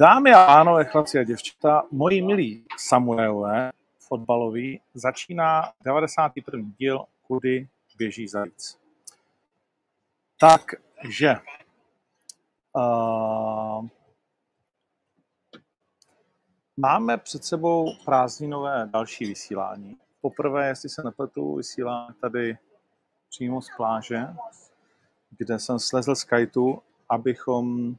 [0.00, 6.60] Dámy a pánové, chlapci a děvčata, moji milí Samuelové fotbalový, začíná 91.
[6.78, 7.68] díl Kudy
[7.98, 8.78] běží zajíc.
[10.40, 11.36] Takže
[12.72, 13.86] uh,
[16.76, 19.96] máme před sebou prázdninové další vysílání.
[20.20, 22.58] Poprvé, jestli se nepletu, vysíláme tady
[23.28, 24.26] přímo z pláže,
[25.38, 27.96] kde jsem slezl z kajtu, abychom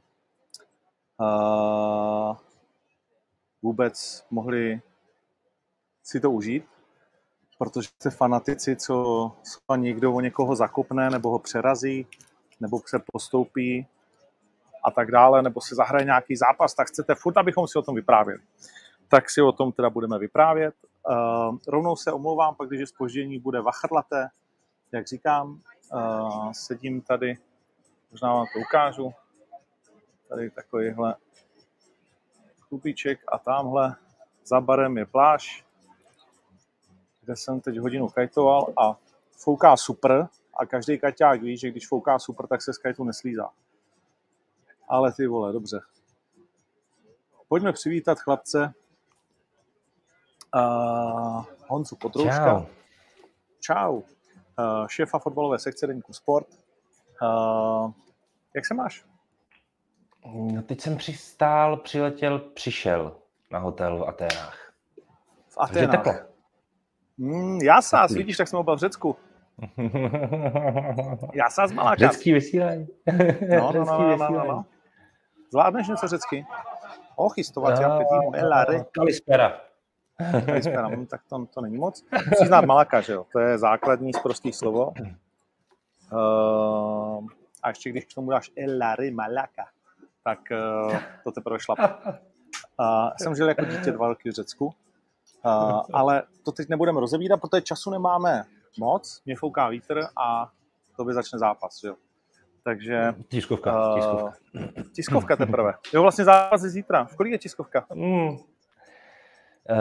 [1.20, 2.36] uh,
[3.62, 4.80] vůbec mohli
[6.02, 6.64] si to užít,
[7.58, 9.32] protože ty fanatici, co
[9.76, 12.06] někdo o někoho zakopne, nebo ho přerazí,
[12.60, 13.86] nebo se postoupí
[14.84, 17.94] a tak dále, nebo se zahraje nějaký zápas, tak chcete furt, abychom si o tom
[17.94, 18.40] vyprávěli.
[19.08, 20.74] Tak si o tom teda budeme vyprávět.
[21.08, 24.28] Uh, rovnou se omlouvám, pak když spoždění bude vachrlaté,
[24.92, 25.60] jak říkám,
[25.92, 27.38] uh, sedím tady,
[28.10, 29.14] možná vám to ukážu,
[30.28, 31.14] tady takovýhle
[32.68, 33.96] klubíček a tamhle
[34.44, 35.64] za barem je pláž,
[37.20, 38.96] kde jsem teď hodinu kajtoval a
[39.32, 43.50] fouká super a každý kaťák ví, že když fouká super, tak se z kajtu neslízá.
[44.88, 45.80] Ale ty vole, dobře.
[47.48, 48.74] Pojďme přivítat chlapce
[50.54, 52.66] uh, Honzu Potrouška.
[53.60, 54.02] Čau.
[54.02, 54.17] Čau.
[54.58, 56.46] Uh, šéfa fotbalové sekce Deníku Sport.
[57.22, 57.92] Uh,
[58.54, 59.04] jak se máš?
[60.34, 63.16] No teď jsem přistál, přiletěl, přišel
[63.50, 64.72] na hotel v Aténách.
[65.48, 65.90] V Aténách.
[65.90, 66.12] teplo.
[67.18, 69.16] Mm, já sás, vidíš, tak jsem oba v Řecku.
[71.34, 72.08] já sás maláka.
[72.08, 72.86] Řecký vysílání.
[73.50, 74.64] no, no, no, no, no, no, no.
[75.50, 76.46] Zvládneš něco řecky?
[77.16, 77.98] Och, jistovat, já
[78.34, 78.84] elare.
[78.92, 79.60] Kalispera.
[80.74, 82.04] No, tak to, to není moc.
[82.30, 83.26] Musíš znát malaka, že jo?
[83.32, 84.92] To je základní z prostých slovo.
[86.12, 87.26] Uh,
[87.62, 89.66] a ještě když k tomu dáš elare malaka,
[90.24, 90.38] tak
[90.88, 91.78] uh, to teprve šlap.
[91.78, 94.72] Uh, jsem žil jako dítě dva roky v Řecku, uh,
[95.92, 98.44] ale to teď nebudeme rozebírat, protože času nemáme
[98.78, 100.50] moc, mě fouká vítr a
[100.96, 101.94] to by začne zápas, že jo.
[102.64, 103.14] Takže...
[103.28, 104.32] Tiskovka, tiskovka.
[104.54, 105.74] Uh, tiskovka teprve.
[105.94, 107.04] Jo, vlastně zápas je zítra.
[107.04, 107.86] V kolik je tiskovka?
[107.94, 108.36] Mm.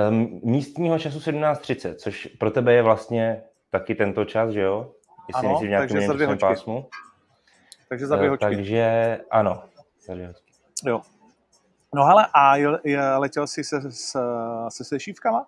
[0.09, 4.93] Um, místního času 17.30, což pro tebe je vlastně taky tento čas, že jo?
[5.27, 6.39] Jestli ano, v takže za dvě hočky.
[6.39, 6.89] Pásmu.
[7.89, 8.45] Takže za dvě hočky.
[8.45, 9.63] Takže ano,
[10.85, 11.01] Jo.
[11.95, 12.55] No hele, a
[13.17, 14.19] letěl jsi se, se,
[14.69, 15.47] se sešívkama?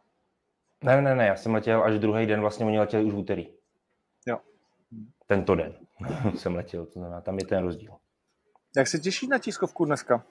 [0.83, 3.47] Ne, ne, ne, já jsem letěl až druhý den, vlastně oni letěli už v úterý.
[4.25, 4.37] Jo.
[5.27, 5.73] Tento den
[6.37, 7.91] jsem letěl, to znamená, tam je ten rozdíl.
[8.77, 10.23] Jak se těší na tiskovku dneska?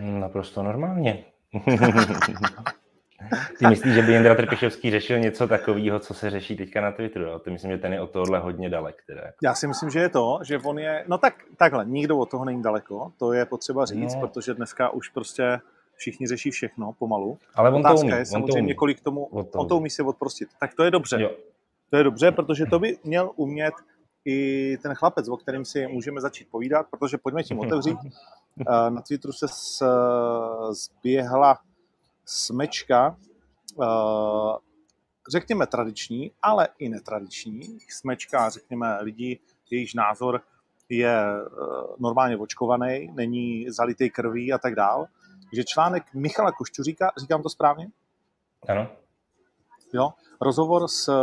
[0.00, 1.24] Naprosto normálně.
[3.58, 7.24] Ty myslíš, že by Jindra Trpišovský řešil něco takového, co se řeší teďka na Twitteru?
[7.24, 7.38] Jo?
[7.38, 9.02] To myslím, že ten je od tohohle hodně dalek.
[9.06, 9.22] Teda.
[9.42, 11.04] Já si myslím, že je to, že on je...
[11.08, 14.20] No tak takhle, nikdo od toho není daleko, to je potřeba říct, no.
[14.20, 15.60] protože dneska už prostě
[15.96, 17.38] všichni řeší všechno pomalu.
[17.54, 18.18] Ale on Otázka to umí.
[18.18, 20.48] je samozřejmě, kolik tomu, on to umí si odprostit.
[20.60, 21.22] Tak to je dobře.
[21.22, 21.30] Jo.
[21.90, 23.74] To je dobře, protože to by měl umět
[24.24, 27.98] i ten chlapec, o kterým si můžeme začít povídat, protože pojďme tím otevřít.
[28.88, 29.46] Na Twitteru se
[30.72, 31.58] zběhla
[32.24, 33.16] smečka,
[33.82, 34.56] Eh,
[35.30, 39.38] řekněme tradiční, ale i netradiční smečka, řekněme lidi,
[39.70, 40.40] jejichž názor
[40.88, 41.46] je eh,
[41.98, 45.06] normálně očkovaný, není zalitý krví a tak dál.
[45.52, 47.88] že článek Michala Košťuříka, říkám to správně?
[48.68, 48.88] Ano.
[49.92, 50.10] Jo,
[50.40, 51.14] rozhovor s eh,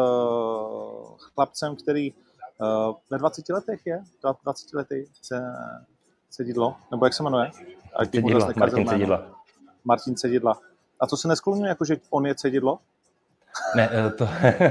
[1.34, 2.14] chlapcem, který
[3.12, 4.04] ve 20 letech je,
[4.44, 5.42] 20 letý se,
[6.30, 7.52] Cedidlo, nebo jak se jmenuje?
[8.12, 9.32] Cedidla, Martin Cedidla.
[9.86, 10.60] Martin Cedidla.
[11.00, 12.80] A to se nesklonuje, jako že on je cedidlo?
[13.76, 14.30] Ne, eh, to,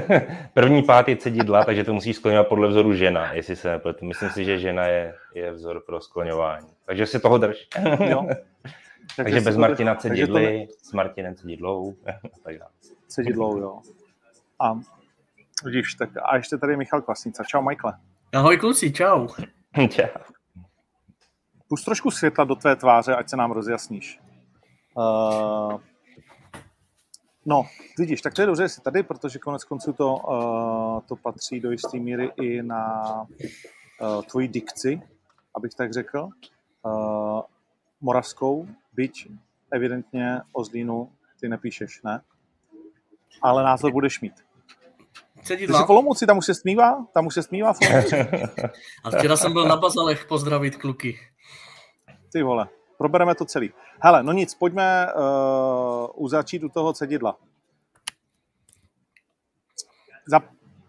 [0.53, 4.05] první pát je cedidla, takže to musí skloňovat podle vzoru žena, jestli se nepletu.
[4.05, 6.67] Myslím si, že žena je, je vzor pro skloňování.
[6.85, 7.67] Takže si toho drž.
[8.09, 8.27] Jo.
[9.15, 10.01] takže, takže bez Martina drž.
[10.01, 10.65] cedidly, ne...
[10.83, 11.95] s Martinem cedidlou.
[12.43, 12.71] tak dále.
[13.07, 13.81] Cedidlou, jo.
[14.59, 14.79] A
[15.63, 17.43] vidíš, tak a ještě tady je Michal Kvasnica.
[17.43, 17.93] Čau, Michael.
[18.35, 19.27] Ahoj kluci, čau.
[19.89, 20.07] čau.
[21.69, 24.19] Pust trošku světla do tvé tváře, ať se nám rozjasníš.
[24.97, 25.79] Uh,
[27.49, 27.65] No,
[27.97, 31.59] vidíš, tak to je dobře, že jsi tady, protože konec konců to, uh, to patří
[31.59, 33.13] do jisté míry i na
[34.01, 35.01] uh, tvoji dikci,
[35.55, 36.29] abych tak řekl,
[36.85, 37.41] uh,
[38.01, 39.27] moravskou, byť
[39.71, 42.21] evidentně o Zlínu ty nepíšeš, ne?
[43.41, 44.33] Ale názor budeš mít.
[45.47, 47.05] Ty jsi v Olomouci, tam už se smívá?
[47.13, 47.77] Tam už se smívá v
[49.03, 51.19] A včera jsem byl na Bazalech pozdravit kluky.
[52.31, 52.67] Ty vole,
[52.97, 53.73] probereme to celý.
[53.99, 57.37] Hele, no nic, pojďme uh, uzatřít u toho cedidla.
[60.27, 60.39] Za,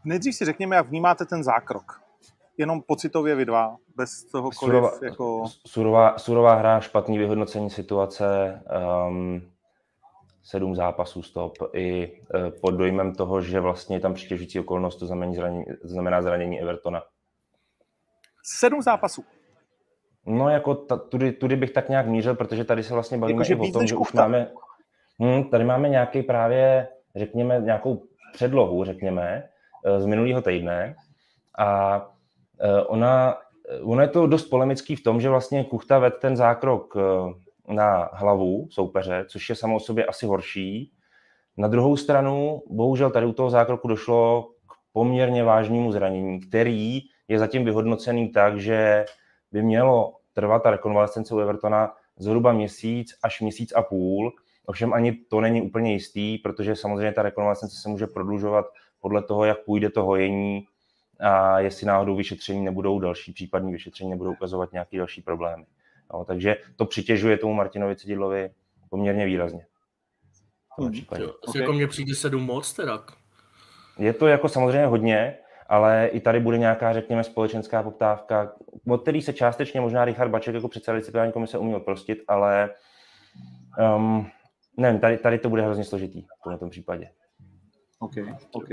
[0.05, 2.00] nejdřív si řekněme, jak vnímáte ten zákrok.
[2.56, 5.44] jenom pocitově vy dva, bez tohokoliv Surová, jako...
[5.66, 8.61] surová, surová hra, špatný vyhodnocení situace,
[9.08, 9.43] um,
[10.50, 15.33] sedm zápasů stop i uh, pod dojmem toho, že vlastně tam přitěžující okolnost, to znamená
[15.33, 17.03] zranění, znamená zranění Evertona.
[18.43, 19.25] Sedm zápasů.
[20.27, 23.65] No jako ta, tudy, tudy bych tak nějak mířil, protože tady se vlastně bavíme jako,
[23.65, 24.50] i o tom, že už máme,
[25.23, 28.03] hm, tady máme nějaký právě, řekněme, nějakou
[28.33, 29.49] předlohu, řekněme,
[29.85, 30.97] eh, z minulého týdne
[31.59, 32.00] a
[32.61, 33.39] eh, ona,
[33.83, 36.97] ona je to dost polemický v tom, že vlastně Kuchta ved ten zákrok
[37.69, 40.93] na hlavu soupeře, což je samo o sobě asi horší.
[41.56, 47.38] Na druhou stranu, bohužel tady u toho zákroku došlo k poměrně vážnému zranění, který je
[47.38, 49.05] zatím vyhodnocený tak, že
[49.53, 54.32] by mělo trvat ta rekonvalescence u Evertona zhruba měsíc až měsíc a půl.
[54.67, 58.67] Ovšem ani to není úplně jistý, protože samozřejmě ta rekonvalescence se může prodlužovat
[59.00, 60.67] podle toho, jak půjde to hojení
[61.21, 65.67] a jestli náhodou vyšetření nebudou další, případní vyšetření nebudou ukazovat nějaké další problémy.
[66.14, 68.50] No, takže to přitěžuje tomu Martinovi Cedidlovi
[68.90, 69.66] poměrně výrazně.
[70.78, 70.94] Hmm.
[71.19, 71.60] Jo, okay.
[71.60, 73.05] Jako mě přijde sedm moc teda.
[73.99, 75.38] Je to jako samozřejmě hodně,
[75.69, 78.52] ale i tady bude nějaká, řekněme, společenská poptávka,
[78.88, 82.70] od který se částečně možná Richard Baček jako předseda disciplinární komise umí odprostit, ale
[83.96, 84.31] um,
[84.76, 86.25] nevím, tady, tady to bude hrozně složitý
[86.56, 87.11] v tom případě.
[87.99, 88.14] OK,
[88.52, 88.69] OK.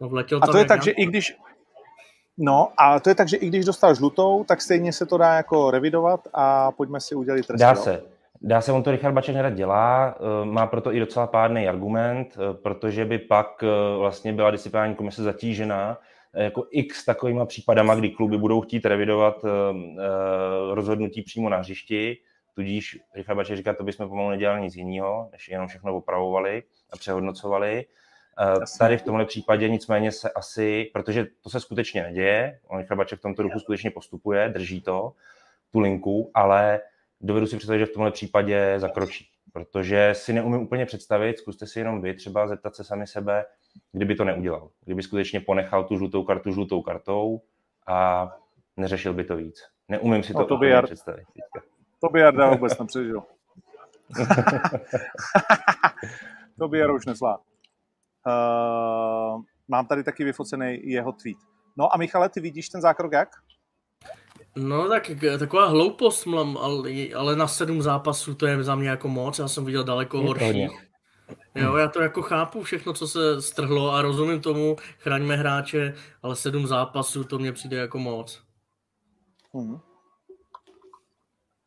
[0.00, 0.10] No,
[0.42, 1.36] a to je tak, že i když,
[2.38, 5.34] No a to je tak, že i když dostal žlutou, tak stejně se to dá
[5.34, 7.60] jako revidovat a pojďme si udělat trest.
[7.60, 8.02] Dá se.
[8.42, 12.36] Dá se, on to Richard Baček nerad dělá, eh, má proto i docela pádný argument,
[12.36, 15.98] eh, protože by pak eh, vlastně byla disciplinární komise zatížena
[16.34, 19.44] jako x takovýma případama, kdy kluby budou chtít revidovat
[20.72, 22.16] rozhodnutí přímo na hřišti,
[22.54, 26.62] tudíž Richard Baček říká, to bychom pomalu nedělali nic jiného, než jenom všechno opravovali
[26.92, 27.84] a přehodnocovali.
[28.78, 33.18] Tady v tomhle případě nicméně se asi, protože to se skutečně neděje, on Richard Baček
[33.18, 35.12] v tomto duchu skutečně postupuje, drží to,
[35.72, 36.80] tu linku, ale
[37.20, 39.28] dovedu si představit, že v tomhle případě zakročí.
[39.52, 43.44] Protože si neumím úplně představit, zkuste si jenom vy třeba zeptat se sami sebe,
[43.92, 44.70] kdyby to neudělal.
[44.84, 47.40] Kdyby skutečně ponechal tu žlutou kartu žlutou kartou
[47.86, 48.28] a
[48.76, 49.62] neřešil by to víc.
[49.88, 50.84] Neumím si to, no, to by jar...
[50.84, 51.24] představit.
[51.24, 51.68] Teďka.
[52.00, 53.22] To by Jarda vůbec nepřežil.
[56.58, 57.40] to by Jarda už neslá.
[58.28, 61.38] Uh, mám tady taky vyfocený jeho tweet.
[61.76, 63.28] No a Michale, ty vidíš ten zákrok jak?
[64.56, 69.08] No tak taková hloupost, mám, ale, ale na sedm zápasů to je za mě jako
[69.08, 70.68] moc, já jsem viděl daleko horší.
[71.54, 76.36] Jo, já to jako chápu všechno, co se strhlo a rozumím tomu, chraňme hráče, ale
[76.36, 78.42] sedm zápasů to mně přijde jako moc.
[79.54, 79.80] Hmm.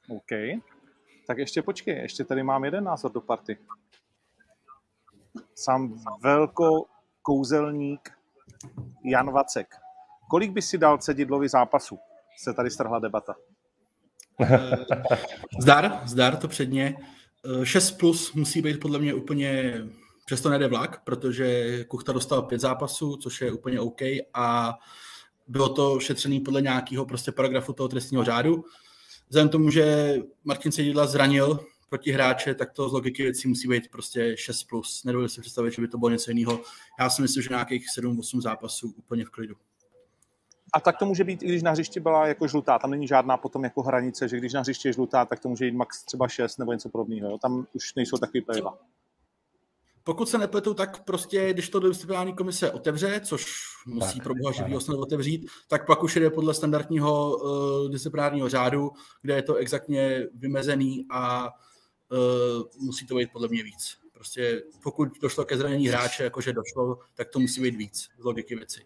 [0.10, 0.62] OK.
[1.28, 3.58] Tak ještě počkej, ještě tady mám jeden názor do party.
[5.56, 6.86] Sám velko
[7.22, 8.10] kouzelník
[9.04, 9.76] Jan Vacek.
[10.30, 12.00] Kolik by si dal cedidlovi zápasu?
[12.38, 13.36] se tady strhla debata.
[15.62, 16.98] zdar, zdar to předně.
[17.64, 19.82] 6 plus musí být podle mě úplně,
[20.26, 24.02] přesto nejde vlak, protože Kuchta dostal pět zápasů, což je úplně OK
[24.34, 24.78] a
[25.48, 28.66] bylo to šetřený podle nějakého prostě paragrafu toho trestního řádu.
[29.30, 31.60] Vzhledem tomu, že Martin Sedidla zranil
[31.92, 34.68] proti hráče, tak to z logiky věcí musí být prostě 6+.
[34.70, 35.04] Plus.
[35.04, 36.60] Nedovedu si představit, že by to bylo něco jiného.
[37.00, 39.56] Já si myslím, že nějakých 7-8 zápasů úplně v klidu.
[40.74, 42.80] A tak to může být, i když na hřišti byla jako žlutá.
[42.80, 45.66] Tam není žádná potom jako hranice, že když na hřišti je žlutá, tak to může
[45.66, 47.38] jít max třeba 6 nebo něco podobného.
[47.38, 48.78] Tam už nejsou takový pravidla.
[50.04, 53.46] Pokud se nepletu, tak prostě, když to disciplinární komise otevře, což
[53.88, 58.50] musí tak, pro boha živýho snad otevřít, tak pak už jde podle standardního uh, disciplinárního
[58.50, 61.62] řádu, kde je to exaktně vymezený a uh,
[62.80, 63.98] musí to být podle mě víc.
[64.14, 68.56] Prostě pokud došlo ke zranění hráče, jakože došlo, tak to musí být víc z logiky
[68.56, 68.82] věci.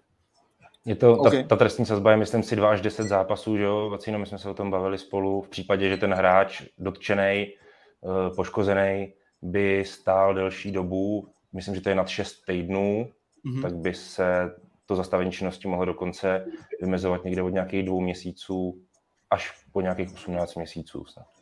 [0.85, 1.41] Je to, okay.
[1.43, 3.89] ta, ta trestní sazba je, myslím si, 2 až 10 zápasů, že jo?
[3.89, 5.41] Vacíno, my jsme se o tom bavili spolu.
[5.41, 11.89] V případě, že ten hráč dotčený, eh, poškozený, by stál delší dobu, myslím, že to
[11.89, 13.11] je nad 6 týdnů,
[13.45, 13.61] mm-hmm.
[13.61, 14.55] tak by se
[14.85, 16.45] to zastavení činnosti mohlo dokonce
[16.81, 18.81] vymezovat někde od nějakých dvou měsíců
[19.29, 21.34] až po nějakých 18 měsíců snad.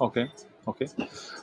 [0.00, 0.14] OK,
[0.64, 0.76] OK.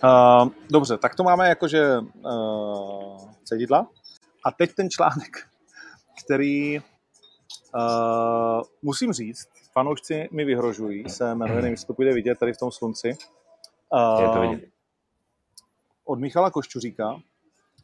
[0.04, 3.88] Uh, dobře, tak to máme jakože uh, cedidla.
[4.46, 5.48] A teď ten článek,
[6.26, 12.54] který uh, musím říct, fanoušci mi vyhrožují, se jmenuje, nevím, jestli to půjde vidět tady
[12.54, 13.18] v tom slunci.
[13.94, 14.70] Uh, Je to vidět.
[16.06, 17.16] Od Michala Koščuříka.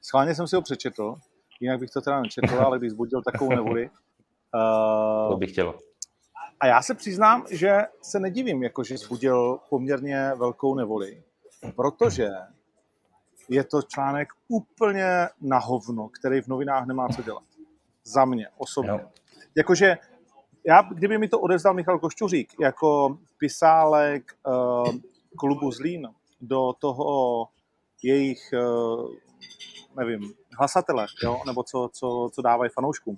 [0.02, 1.16] Schválně jsem si ho přečetl,
[1.60, 3.90] jinak bych to teda nečetl, ale když zbudil takovou nevoli.
[4.54, 5.74] Uh, to bych chtěl.
[6.60, 11.24] A já se přiznám, že se nedivím, jako že zbudil poměrně velkou nevoli,
[11.76, 12.30] protože
[13.50, 17.44] je to článek úplně na hovno, který v novinách nemá co dělat.
[18.04, 18.92] Za mě osobně.
[18.92, 19.12] No.
[19.56, 19.98] Jakože
[20.68, 24.96] já, kdyby mi to odezdal Michal Košťuřík jako pisálek uh,
[25.38, 26.08] klubu Zlín
[26.42, 27.48] do toho
[28.04, 29.12] jejich, uh,
[29.98, 31.42] nevím, hlasatele, jo?
[31.46, 33.18] nebo co, co, co dávají fanouškům.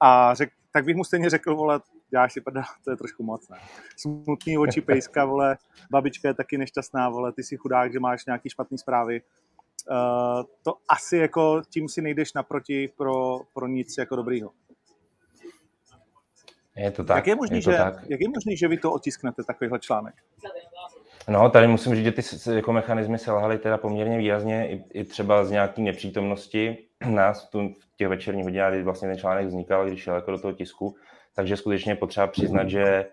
[0.00, 3.48] A řek, tak bych mu stejně řekl, vole, děláš si prda, to je trošku moc,
[3.48, 3.56] ne?
[3.96, 5.58] Smutný oči pejska, vole,
[5.90, 9.22] babička je taky nešťastná, vole, ty si chudák, že máš nějaký špatný zprávy.
[9.90, 14.50] Uh, to asi jako tím si nejdeš naproti pro, pro nic jako dobrýho.
[16.76, 17.16] Je to tak.
[17.16, 17.94] Jak je možný, je to že, tak.
[18.08, 20.14] jak je možný, že vy to otisknete, takovýhle článek?
[21.28, 22.22] No, tady musím říct, že ty
[22.56, 27.96] jako mechanizmy selhaly teda poměrně výrazně, i, i třeba z nějaký nepřítomnosti nás tu, v
[27.96, 30.96] těch večerních hodinách, kdy vlastně ten článek vznikal, když šel jako do toho tisku,
[31.34, 33.06] takže skutečně potřeba přiznat, že eh,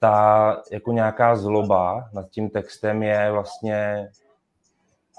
[0.00, 4.08] ta jako nějaká zloba nad tím textem je vlastně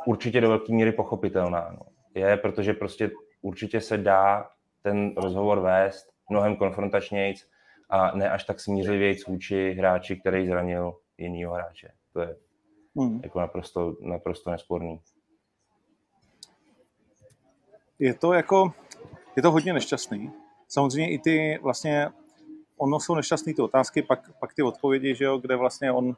[0.06, 1.72] určitě do velké míry pochopitelná.
[1.72, 1.86] No.
[2.16, 4.50] Je, protože prostě určitě se dá
[4.82, 7.48] ten rozhovor vést mnohem konfrontačnějc
[7.90, 11.92] a ne až tak smířlivějc vůči hráči, který zranil jinýho hráče.
[12.14, 12.36] To je
[12.96, 13.20] hmm.
[13.24, 15.02] jako naprosto, naprosto nesporný.
[18.00, 18.74] Je to jako,
[19.36, 20.32] je to hodně nešťastný.
[20.72, 22.10] Samozřejmě i ty vlastně,
[22.78, 26.16] ono jsou nešťastné ty otázky, pak, pak ty odpovědi, že jo, kde vlastně on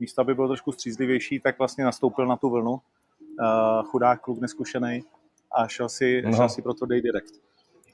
[0.00, 2.70] místo, aby byl trošku střízlivější, tak vlastně nastoupil na tu vlnu.
[2.70, 2.80] Uh,
[3.82, 5.02] chudák kluk neskušený
[5.52, 6.36] a šel si, no.
[6.36, 7.34] šel si pro to dej direct.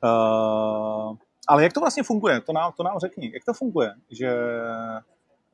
[0.05, 1.17] Uh,
[1.49, 2.41] ale jak to vlastně funguje?
[2.41, 3.31] To nám, to nám řekni.
[3.35, 3.95] Jak to funguje?
[4.11, 4.37] Že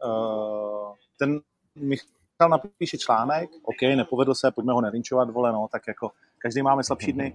[0.05, 1.41] uh, ten
[1.75, 6.85] Michal napíše článek, OK, nepovedl se, pojďme ho nevinčovat, vole, no, tak jako každý máme
[6.85, 7.33] slabší dny.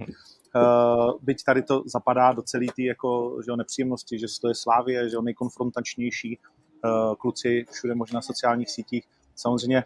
[0.55, 5.09] Uh, byť tady to zapadá do celé té jako, že nepříjemnosti, že to je Slávě,
[5.09, 6.39] že on nejkonfrontačnější
[6.85, 9.05] uh, kluci všude možná na sociálních sítích.
[9.35, 9.83] Samozřejmě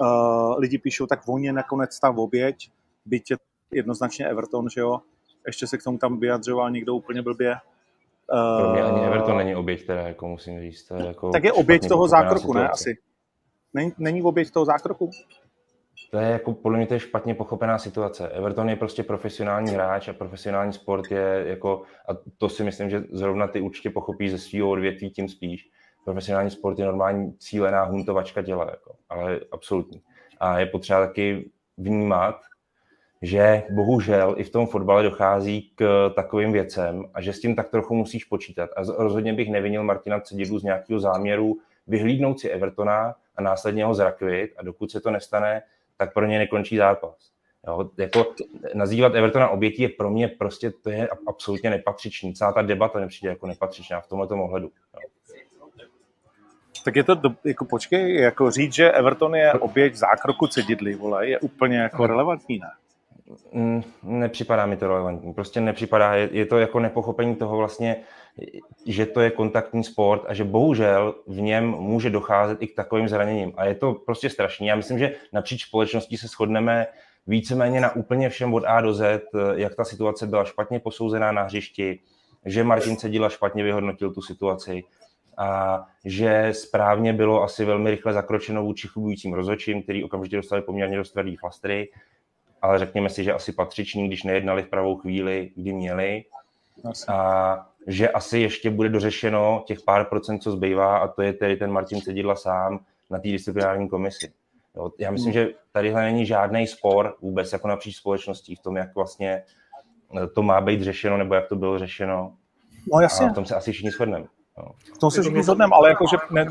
[0.00, 2.70] uh, lidi píšou, tak voně nakonec ta oběť,
[3.06, 3.36] byť je
[3.72, 5.00] jednoznačně Everton, že jo,
[5.46, 7.56] ještě se k tomu tam vyjadřoval někdo úplně blbě.
[8.58, 10.92] Pro mě ani Everton není oběť, teda jako musím říct.
[10.98, 12.60] Je jako tak je oběť toho zákroku, situace.
[12.60, 12.68] ne?
[12.68, 12.98] Asi.
[13.74, 15.10] Není, není oběť toho zákroku?
[16.10, 18.28] To je jako, podle mě to je špatně pochopená situace.
[18.28, 23.04] Everton je prostě profesionální hráč a profesionální sport je jako, a to si myslím, že
[23.10, 25.70] zrovna ty určitě pochopí ze svého odvětví tím spíš.
[26.04, 30.02] Profesionální sport je normální cílená huntovačka těla, jako, ale absolutní.
[30.40, 32.40] A je potřeba taky vnímat,
[33.22, 37.68] že bohužel i v tom fotbale dochází k takovým věcem a že s tím tak
[37.68, 38.70] trochu musíš počítat.
[38.76, 43.94] A rozhodně bych nevinil Martina Cedidu z nějakého záměru vyhlídnout si Evertona a následně ho
[43.94, 45.62] zrakvit a dokud se to nestane,
[45.98, 47.30] tak pro ně nekončí zápas.
[47.66, 48.26] Jo, jako
[48.74, 52.34] nazývat Evertona obětí je pro mě prostě, to je absolutně nepatřičný.
[52.34, 54.70] Celá ta debata nepřijde jako nepatřičná v tomto ohledu.
[54.94, 55.08] Jo.
[56.84, 61.28] Tak je to, do, jako počkej, jako říct, že Everton je oběť zákroku cedidly, vole,
[61.28, 62.70] je úplně jako relevantní, ne?
[63.52, 65.34] Mm, nepřipadá mi to relevantní.
[65.34, 67.96] Prostě nepřipadá, je, je to jako nepochopení toho vlastně,
[68.86, 73.08] že to je kontaktní sport a že bohužel v něm může docházet i k takovým
[73.08, 73.52] zraněním.
[73.56, 74.66] A je to prostě strašný.
[74.66, 76.86] Já myslím, že napříč společností se shodneme
[77.26, 79.22] víceméně na úplně všem od A do Z,
[79.54, 82.00] jak ta situace byla špatně posouzená na hřišti,
[82.44, 84.84] že Martin Cedila špatně vyhodnotil tu situaci
[85.38, 90.96] a že správně bylo asi velmi rychle zakročeno vůči chubujícím rozhodčím, který okamžitě dostali poměrně
[90.96, 91.88] dost tvrdý flastry
[92.62, 96.24] ale řekněme si, že asi patřiční, když nejednali v pravou chvíli, kdy měli.
[97.08, 101.56] A že asi ještě bude dořešeno těch pár procent, co zbývá, a to je tedy
[101.56, 102.80] ten Martin Cedidla sám
[103.10, 104.32] na té disciplinární komisi.
[104.76, 105.42] Jo, já myslím, hmm.
[105.42, 109.42] že tadyhle není žádný spor vůbec jako napříč společností v tom, jak vlastně
[110.34, 112.32] to má být řešeno, nebo jak to bylo řešeno.
[112.92, 113.26] No jasně.
[113.26, 114.24] A v tom se asi všichni shodneme.
[114.58, 114.64] No.
[114.94, 116.46] V tom se všichni shodneme, ale jakože ne...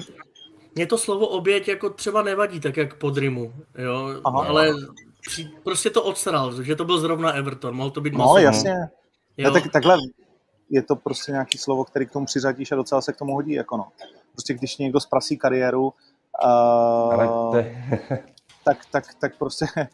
[0.75, 4.45] Mně to slovo oběť jako třeba nevadí, tak jak pod Rimu, jo, Aha.
[4.47, 4.69] ale
[5.63, 8.43] prostě to odstral, že to byl zrovna Everton, mohl to být No, masový.
[8.43, 8.73] jasně.
[9.37, 9.51] Jo.
[9.51, 9.97] tak, takhle
[10.69, 13.53] je to prostě nějaký slovo, který k tomu přiřadíš a docela se k tomu hodí,
[13.53, 13.87] jako no.
[14.31, 15.93] Prostě když někdo zprasí kariéru,
[16.45, 17.55] uh,
[18.63, 19.65] tak, tak, tak prostě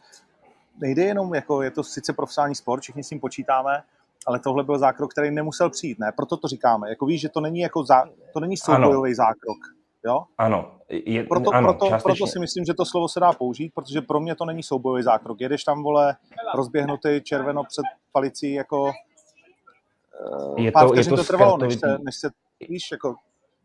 [0.82, 3.84] nejde jenom, jako je to sice profesionální sport, všichni s tím počítáme,
[4.28, 6.12] ale tohle byl zákrok, který nemusel přijít, ne?
[6.16, 6.90] Proto to říkáme.
[6.90, 9.58] Jako víš, že to není jako zá, to není soubojový zákrok.
[10.06, 10.24] Jo?
[10.38, 10.72] Ano.
[10.90, 14.20] Je, proto, ano proto, proto si myslím, že to slovo se dá použít, protože pro
[14.20, 15.42] mě to není soubojový zákrok.
[15.42, 16.16] Jedeš tam, vole,
[16.56, 18.92] rozběhnutý červeno před palicí, jako
[20.58, 22.30] je to, je to, to trvalo, než se, než se,
[22.70, 23.16] víš, jako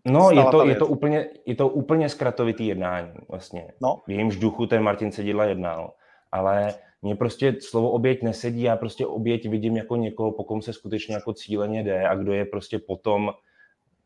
[0.06, 3.72] No, je to, je, to úplně, je to úplně zkratovitý jednání vlastně.
[3.82, 4.02] No.
[4.06, 5.92] V jejímž duchu ten Martin Sedidla jednal.
[6.32, 10.72] Ale mně prostě slovo oběť nesedí, já prostě oběť vidím jako někoho, po kom se
[10.72, 13.30] skutečně jako cíleně jde a kdo je prostě potom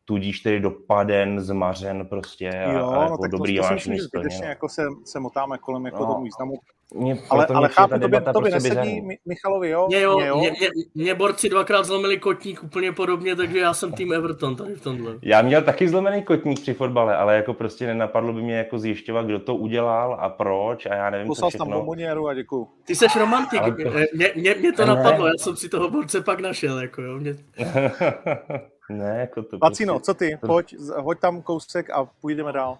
[0.04, 4.68] tudíž tedy dopaden, zmařen prostě a, jo, a jako no, dobrý to, to myslím, jako
[4.68, 6.54] se, se motáme kolem jako no, tomu významu.
[6.94, 9.86] Mě, ale ale chápu, to by, to by prostě nesedí Michalovi, jo?
[9.88, 10.36] Mě, jo, mě, jo.
[10.36, 14.74] Mě, mě, mě, borci dvakrát zlomili kotník úplně podobně, takže já jsem tým Everton tady
[14.74, 15.18] v tomhle.
[15.22, 19.26] Já měl taky zlomený kotník při fotbale, ale jako prostě nenapadlo by mě jako zjišťovat,
[19.26, 21.66] kdo to udělal a proč a já nevím, Poslal co všechno.
[21.66, 22.68] tam bomboněru a děkuju.
[22.84, 23.76] Ty seš romantik, ale...
[24.14, 24.94] mě, mě, mě, to ne.
[24.94, 27.18] napadlo, já jsem si toho borce pak našel, jako jo.
[27.18, 27.36] Mě...
[28.92, 30.04] ne, jako to Vacino, prostě...
[30.04, 30.38] co ty?
[30.46, 32.78] Pojď, hoď tam kousek a půjdeme dál.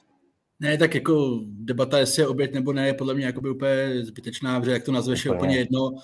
[0.63, 4.61] Ne, tak jako debata, jestli je oběť nebo ne, je podle mě jakoby úplně zbytečná,
[4.61, 5.85] protože jak to nazveš, je úplně jedno.
[5.85, 5.99] Uh,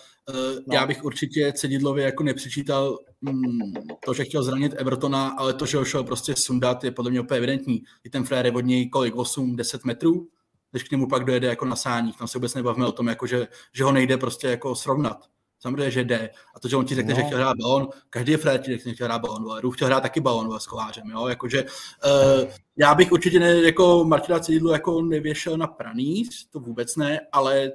[0.66, 0.74] no.
[0.74, 3.72] Já bych určitě Cedidlovi jako nepřičítal mm,
[4.04, 7.20] to, že chtěl zranit Evertona, ale to, že ho šel prostě sundat, je podle mě
[7.20, 7.82] úplně evidentní.
[8.04, 10.28] I ten frér je od něj kolik, 8-10 metrů,
[10.70, 12.18] když k němu pak dojede jako na sáních.
[12.18, 15.24] Tam se vůbec nebavíme o tom, jako že, že ho nejde prostě jako srovnat.
[15.60, 16.30] Samozřejmě, že jde.
[16.56, 17.20] A to, že on ti řekne, no.
[17.20, 19.88] že chtěl hrát balon, každý je frér ti řekne, že chtěl hrát balon, ale chtěl
[19.88, 24.72] hrát taky balon s kolářem, jo, jakože uh, já bych určitě ne, jako Martina Cedidlu
[24.72, 27.72] jako nevěšel na pranýř, to vůbec ne, ale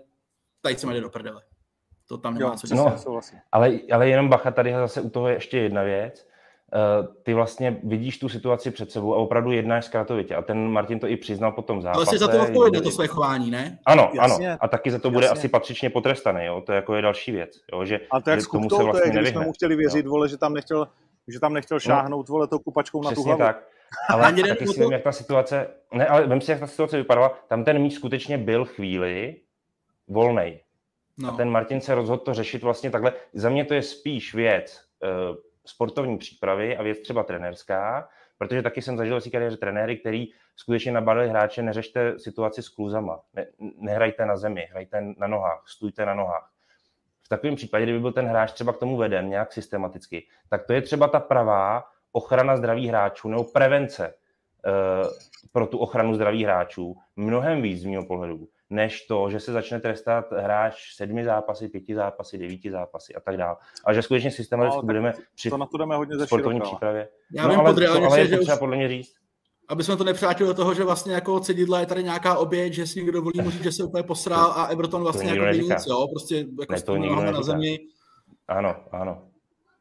[0.61, 1.41] tady se jde do prdele.
[2.07, 3.19] To tam nemá jo, co no,
[3.51, 6.27] ale, ale jenom bacha, tady zase u toho je ještě jedna věc.
[6.73, 10.35] Uh, ty vlastně vidíš tu situaci před sebou a opravdu jednáš zkratovitě.
[10.35, 11.97] A ten Martin to i přiznal po tom zápase.
[11.97, 13.79] Ale jsi za to odpovědný, to své chování, ne?
[13.85, 14.49] Ano, Jasně.
[14.49, 14.57] ano.
[14.61, 15.39] A taky za to bude Jasně.
[15.39, 16.63] asi patřičně potrestaný, jo?
[16.65, 17.59] To je jako je další věc.
[17.73, 17.85] Jo?
[17.85, 20.11] Že, a to jak s Kuptou, to je, vlastně když jsme mu chtěli věřit, jo?
[20.11, 20.87] vole, že tam nechtěl,
[21.27, 21.79] že tam nechtěl no.
[21.79, 23.39] šáhnout, vole, tou kupačkou na tu hlavu.
[23.39, 23.67] tak.
[24.09, 27.39] Ale taky si vím, jak ta situace, ne, ale vím si, jak ta situace vypadala.
[27.47, 29.35] Tam ten míč skutečně byl chvíli
[30.07, 30.59] volnej.
[31.17, 31.29] No.
[31.29, 33.13] A ten Martin se rozhodl to řešit vlastně takhle.
[33.33, 35.35] Za mě to je spíš věc uh,
[35.65, 40.91] sportovní přípravy a věc třeba trenérská, protože taky jsem zažil si kariéře trenéry, který skutečně
[40.91, 46.13] nabadali hráče, neřešte situaci s kluzama, ne, nehrajte na zemi, hrajte na nohách, stůjte na
[46.13, 46.51] nohách.
[47.22, 50.74] V takovém případě, kdyby byl ten hráč třeba k tomu veden nějak systematicky, tak to
[50.74, 55.08] je třeba ta pravá ochrana zdraví hráčů nebo prevence uh,
[55.51, 59.79] pro tu ochranu zdraví hráčů mnohem víc z mého pohledu, než to, že se začne
[59.79, 63.55] trestat hráč sedmi zápasy, pěti zápasy, devíti zápasy a tak dále.
[63.85, 67.09] A že skutečně systematicky no, budeme při to na to jdeme hodně sportovní přípravě.
[67.35, 68.59] Já no, ale, to, ale je potřeba už...
[68.59, 69.23] podle mě říct
[69.67, 72.88] aby jsme to nepřátili do toho, že vlastně jako cedidla je tady nějaká oběť, že
[72.88, 76.45] si někdo volí, možná, že se úplně posrál a Everton vlastně jako nic, jo, prostě
[76.59, 76.97] jako ne, to
[77.31, 77.79] na zemi.
[78.47, 79.27] Ano, ano.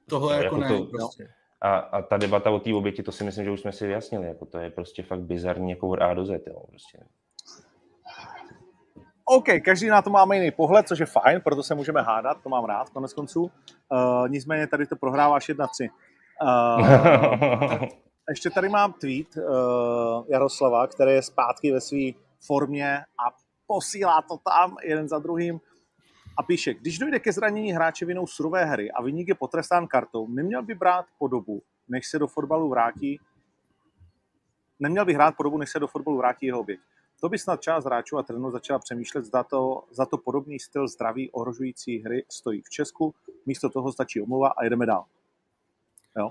[0.08, 1.28] Tohle no, jako, jako ne, to, prostě.
[1.60, 4.26] A, a ta debata o té oběti, to si myslím, že už jsme si vyjasnili,
[4.26, 6.98] jako to je prostě fakt bizarní jako od A do Z, jo, prostě.
[9.24, 12.48] OK, každý na to máme jiný pohled, což je fajn, proto se můžeme hádat, to
[12.48, 13.42] mám rád, konec konců.
[13.42, 15.90] Uh, nicméně tady to prohráváš 1-3.
[16.42, 17.84] Uh,
[18.28, 19.42] ještě tady mám tweet uh,
[20.28, 22.10] Jaroslava, který je zpátky ve své
[22.46, 25.60] formě a posílá to tam jeden za druhým
[26.36, 30.28] a píše, když dojde ke zranění hráče vinou surové hry a vyník je potrestán kartou,
[30.28, 33.20] neměl by brát po dobu, než se do fotbalu vrátí,
[34.78, 36.80] neměl by hrát po dobu, než se do fotbalu vrátí jeho oběť.
[37.22, 40.88] To by snad část hráčů a trenérů začala přemýšlet, zda to, za to podobný styl
[40.88, 43.14] zdraví ohrožující hry stojí v Česku.
[43.46, 45.04] Místo toho stačí omluva a jedeme dál.
[46.18, 46.30] Jo?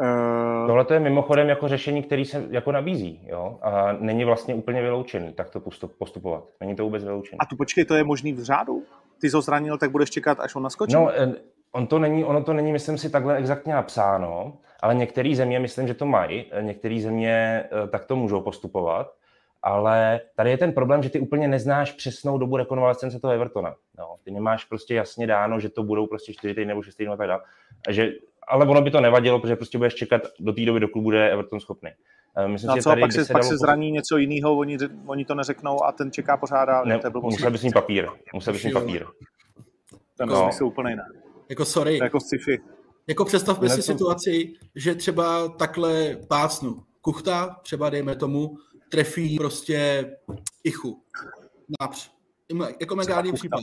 [0.00, 0.66] Uh...
[0.66, 3.58] Tohle to je mimochodem jako řešení, který se jako nabízí, jo?
[3.62, 5.60] A není vlastně úplně vyloučený tak to
[5.98, 6.44] postupovat.
[6.60, 7.36] Není to vůbec vyloučené.
[7.40, 8.82] A tu počkej, to je možný v řádu?
[9.20, 10.94] Ty jsi ho zranil, tak budeš čekat, až on naskočí?
[10.94, 11.34] No, eh,
[11.72, 15.86] on to není, ono to není, myslím si, takhle exaktně napsáno, ale některé země, myslím,
[15.86, 19.19] že to mají, eh, některé země tak to můžou postupovat,
[19.62, 23.74] ale tady je ten problém, že ty úplně neznáš přesnou dobu rekonvalescence toho Evertona.
[23.98, 27.12] No, ty nemáš prostě jasně dáno, že to budou prostě 4 týdny nebo 6 týdny
[27.12, 27.42] a tak dále.
[27.88, 28.12] A že
[28.48, 31.60] ale ono by to nevadilo, protože prostě budeš čekat do té doby, dokud bude Everton
[31.60, 31.90] schopný.
[32.36, 34.78] Eh, myslím, no, že co, tady pak, se, se pak se zraní něco jiného, oni,
[35.06, 36.84] oni to neřeknou a ten čeká pořád dál.
[36.84, 38.08] Ne, musel bys mít papír.
[38.34, 39.06] Musel bys mít papír.
[40.16, 40.42] Ten no.
[40.42, 41.04] smysl úplně ne.
[41.48, 41.98] Jako sorry.
[41.98, 42.60] To jako sci-fi.
[43.06, 46.76] Jako představme si situaci, že třeba takhle pásnu.
[47.00, 48.56] Kuchta, třeba dejme tomu,
[48.90, 50.10] trefí prostě
[50.64, 51.02] ichu.
[51.80, 52.10] Např.
[52.80, 53.60] Jako megální případ.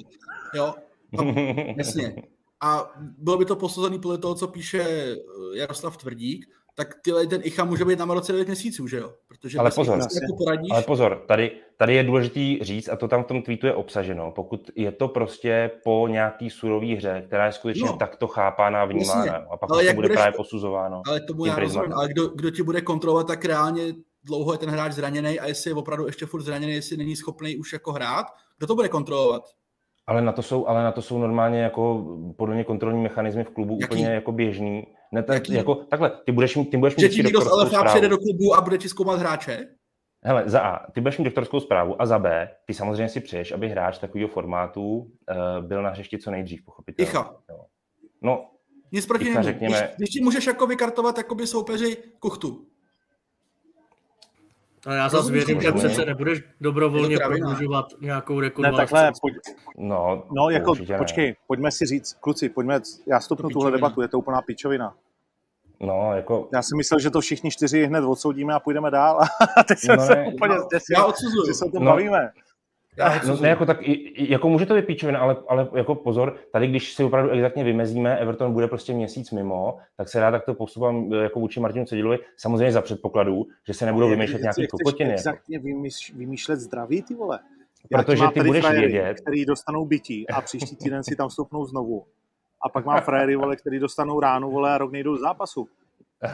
[0.54, 0.76] Jo?
[1.78, 2.16] jasně
[2.62, 5.16] a bylo by to posouzený podle toho, co píše eh,
[5.54, 9.14] Jaroslav Tvrdík, tak tyhle, ten ICHA může být na roce 9 měsíců, že jo?
[9.28, 10.72] Protože ale pozor, jako poradíš...
[10.72, 14.32] ale pozor, tady, tady je důležitý říct, a to tam v tom tweetu je obsaženo,
[14.32, 18.86] pokud je to prostě po nějaký surový hře, která je skutečně no, takto chápána a
[18.86, 21.02] vnímána, a pak ale to bude budeš, právě posuzováno.
[21.08, 23.94] Ale to bude rozumím, ale kdo, kdo ti bude kontrolovat, tak reálně
[24.28, 27.58] dlouho je ten hráč zraněný a jestli je opravdu ještě furt zraněný, jestli není schopný
[27.58, 28.26] už jako hrát,
[28.58, 29.44] kdo to bude kontrolovat?
[30.08, 32.06] Ale na to jsou, ale na to jsou normálně jako
[32.38, 33.94] podle mě kontrolní mechanismy v klubu Jaký?
[33.94, 34.88] úplně jako běžný.
[35.12, 38.10] Ne, tak, jako, takhle, ty budeš mít, ty budeš mít Že ti někdo z přijde
[38.10, 39.68] do klubu a bude ti zkoumat hráče?
[40.24, 43.52] Hele, za A, ty budeš mít doktorskou zprávu a za B, ty samozřejmě si přeješ,
[43.52, 45.08] aby hráč takového formátu uh,
[45.62, 47.10] byl na hřišti co nejdřív, pochopitelně.
[47.10, 47.36] Icha.
[47.50, 47.66] Jo.
[48.22, 48.50] No,
[48.92, 49.44] nic proti němu.
[49.44, 49.78] Řekněme...
[49.78, 52.66] Když, když ti můžeš jako vykartovat jakoby soupeři kuchtu,
[54.88, 58.72] No já zase věřím, že přece nebudeš dobrovolně prodlužovat nějakou rekordu.
[58.72, 59.36] Ne, takhle, pojď,
[59.78, 61.36] no, no jako, počkej, ne.
[61.48, 64.96] pojďme si říct, kluci, pojďme, já stopnu tuhle debatu, je to úplná pičovina.
[65.80, 66.50] No, jako...
[66.54, 69.20] Já si myslel, že to všichni čtyři hned odsoudíme a půjdeme dál
[69.58, 71.46] a teď jsem no, se ne, úplně no, já odsuzuju.
[71.48, 72.30] že se o tom no, bavíme.
[73.28, 73.78] No, ne, jako, tak,
[74.18, 78.18] jako může to být píčovina, ale, ale jako pozor, tady když si opravdu exaktně vymezíme,
[78.18, 82.72] Everton bude prostě měsíc mimo, tak se rád takto postupám jako vůči Martinu Cedilovi, samozřejmě
[82.72, 85.14] za předpokladu, že se nebudou vymýšlet nějaké kokotiny.
[85.14, 85.60] exaktně
[86.16, 87.40] vymýšlet zdraví, ty vole.
[87.90, 89.20] Protože ty budeš frajery, vědět.
[89.20, 92.06] který dostanou bytí a příští týden si tam vstoupnou znovu.
[92.66, 95.68] A pak mám frajery, vole, který dostanou ránu, vole, a rok nejdou z zápasu.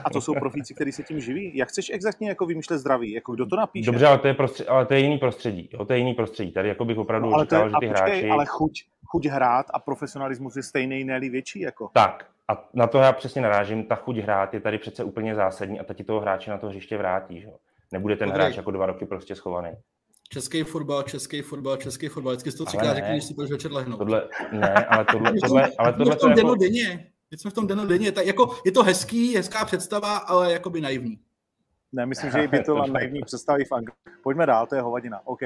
[0.04, 1.58] A to jsou profíci, kteří se tím živí.
[1.58, 3.12] Jak chceš exaktně jako vymýšlet zdraví?
[3.12, 3.92] Jako kdo to napíše?
[3.92, 5.70] Dobře, ale to je, prostřed, ale to je jiný prostředí.
[5.74, 6.52] Jo, to je jiný prostředí.
[6.52, 8.30] Tady jako bych opravdu no, ale očekával, že ty počkej, hráči...
[8.30, 11.60] Ale chuť, chuť hrát a profesionalismus je stejný, ne větší.
[11.60, 11.90] Jako.
[11.94, 13.84] Tak, a na to já přesně narážím.
[13.84, 16.98] Ta chuť hrát je tady přece úplně zásadní a teď toho hráče na to hřiště
[16.98, 17.42] vrátí.
[17.42, 17.48] Že?
[17.92, 19.72] Nebude ten hráč jako dva roky prostě schovaný.
[20.30, 22.34] Český fotbal, český fotbal, český fotbal.
[22.34, 24.00] Vždycky to třikrát řekni, když si budeš večer lehnout.
[24.00, 26.56] Tohle, ne, ale tohle, tohle, ale tohle, tohle to jako...
[26.56, 27.13] denně.
[27.34, 28.12] Teď jsme v tom denně.
[28.12, 31.20] Tak jako, je to hezký, hezká představa, ale jakoby naivní.
[31.92, 33.96] Ne, myslím, že by to naivní představy v Anglii.
[34.24, 35.22] Pojďme dál, to je hovadina.
[35.28, 35.40] OK.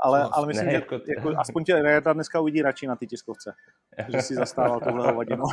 [0.00, 2.96] Ale, no, ale myslím, ne, že jako, jako, aspoň tě Rejarda dneska uvidí radši na
[2.96, 3.52] ty tiskovce,
[4.08, 5.44] že si zastával tohle hovadinu.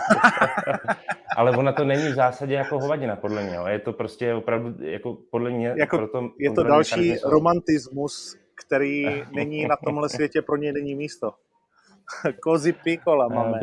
[1.37, 3.57] ale ona to není v zásadě jako hovadina, podle mě.
[3.67, 5.75] Je to prostě opravdu, jako podle mě...
[5.77, 11.33] Jako, proto, je to další romantismus, který není na tomhle světě, pro něj není místo.
[12.41, 13.59] Kozy pikola máme.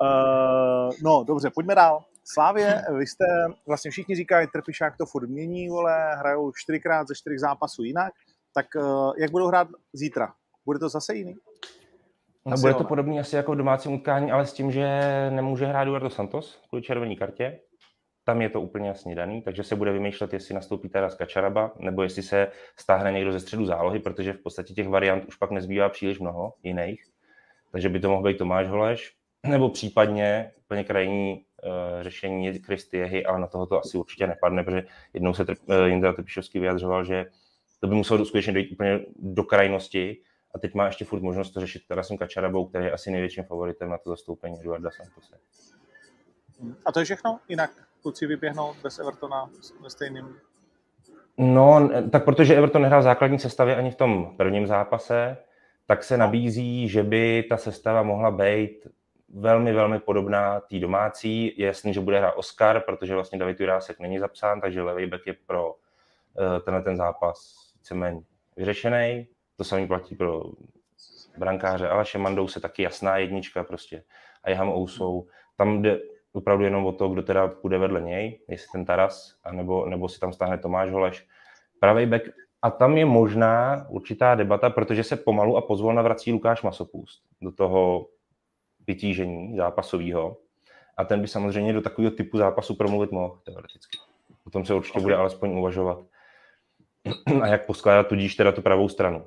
[0.00, 2.04] Uh, no, dobře, pojďme dál.
[2.24, 3.24] Slávě, vy jste,
[3.66, 8.12] vlastně všichni říkají, Trpišák to furt mění, vole, hrajou čtyřikrát ze čtyřech zápasů jinak,
[8.54, 10.32] tak uh, jak budou hrát zítra?
[10.66, 11.34] Bude to zase jiný?
[12.46, 15.82] No, bude to podobný asi jako v domácím utkání, ale s tím, že nemůže hrát
[15.82, 17.60] Eduardo Santos kvůli červené kartě.
[18.24, 21.72] Tam je to úplně jasně daný, takže se bude vymýšlet, jestli nastoupí teda z Kačaraba,
[21.78, 25.50] nebo jestli se stáhne někdo ze středu zálohy, protože v podstatě těch variant už pak
[25.50, 27.04] nezbývá příliš mnoho jiných.
[27.72, 29.15] Takže by to mohl být Tomáš Holeš,
[29.48, 32.60] nebo případně úplně krajní uh, řešení
[32.92, 37.04] Jehy, ale na toho to asi určitě nepadne, protože jednou se uh, Jindra Trpišovský vyjadřoval,
[37.04, 37.26] že
[37.80, 40.22] to by muselo skutečně dojít úplně do krajnosti
[40.54, 43.90] a teď má ještě furt možnost to řešit Tarasem Kačarabou, který je asi největším favoritem
[43.90, 45.36] na to zastoupení Eduarda Santose.
[46.86, 47.38] A to je všechno?
[47.48, 47.70] Jinak
[48.02, 49.50] kluci vyběhnou bez Evertona
[49.82, 50.36] ve stejným
[51.38, 55.36] No, tak protože Everton nehrál základní sestavě ani v tom prvním zápase,
[55.86, 58.86] tak se nabízí, že by ta sestava mohla být
[59.28, 61.54] velmi, velmi podobná té domácí.
[61.56, 65.26] Je jasný, že bude hrát Oscar, protože vlastně David Jurásek není zapsán, takže levý back
[65.26, 68.20] je pro uh, tenhle ten zápas víceméně
[68.56, 69.26] vyřešený.
[69.56, 70.42] To samé platí pro
[71.38, 74.02] brankáře Aleše Mandou se taky jasná jednička prostě.
[74.44, 75.26] A Jeham Ousou.
[75.56, 76.00] Tam jde
[76.32, 80.20] opravdu jenom o to, kdo teda bude vedle něj, jestli ten Taras, anebo, nebo si
[80.20, 81.26] tam stáhne Tomáš Holeš.
[81.80, 82.22] Pravý back
[82.62, 87.52] a tam je možná určitá debata, protože se pomalu a pozvolna vrací Lukáš Masopust do
[87.52, 88.06] toho
[88.86, 90.36] vytížení zápasového.
[90.96, 93.98] A ten by samozřejmě do takového typu zápasu promluvit mohl, teoreticky.
[94.46, 95.98] O tom se určitě bude alespoň uvažovat.
[97.42, 99.26] A jak poskládat tudíž teda tu pravou stranu,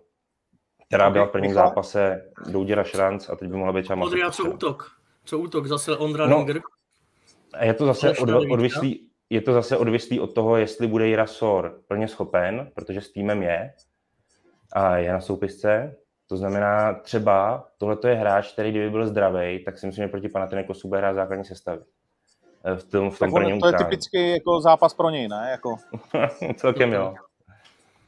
[0.87, 4.51] která byla v prvním zápase Douděra Šranc a teď by mohla být třeba Odry, co
[4.51, 4.91] útok?
[5.25, 5.67] Co útok?
[5.67, 6.61] Zase Ondra no, Linger?
[7.61, 12.07] Je to zase od, odvislý, je to zase odvislý od toho, jestli bude Jirasor plně
[12.07, 13.73] schopen, protože s týmem je
[14.73, 15.95] a je na soupisce,
[16.29, 20.29] to znamená, třeba tohle je hráč, který kdyby byl zdravý, tak si myslím, že proti
[20.29, 21.81] Panathinaikosu bude hrát základní sestavy.
[22.65, 25.47] Eh, v tom, v tom tak on, to je typicky jako zápas pro něj, ne?
[25.51, 25.75] Jako...
[26.55, 27.13] Celkem jo.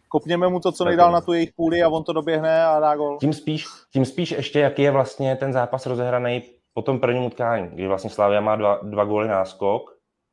[0.10, 2.96] Kopněme mu to, co nejdál na tu jejich půli a on to doběhne a dá
[2.96, 3.18] gol.
[3.18, 7.68] Tím spíš, tím spíš ještě, jaký je vlastně ten zápas rozehraný po tom prvním utkání,
[7.68, 9.82] kdy vlastně Slavia má dva, dva góly náskok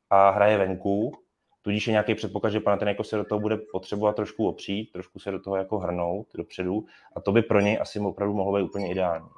[0.09, 1.11] a hraje venku,
[1.61, 5.31] Tudíž je nějaký předpoklad, že jako se do toho bude potřebovat trošku opřít, trošku se
[5.31, 8.91] do toho jako hrnout dopředu a to by pro něj asi opravdu mohlo být úplně
[8.91, 9.29] ideální.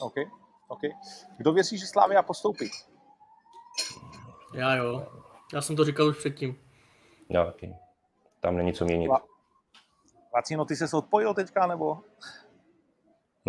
[0.00, 0.14] OK,
[0.68, 0.80] OK.
[1.36, 2.70] Kdo věří, že Slávia postoupí?
[4.54, 5.06] Já jo.
[5.54, 6.58] Já jsem to říkal už předtím.
[7.28, 7.76] Já taky.
[8.40, 9.10] Tam není co měnit.
[10.34, 12.00] Vacino, ty se odpojil teďka, nebo?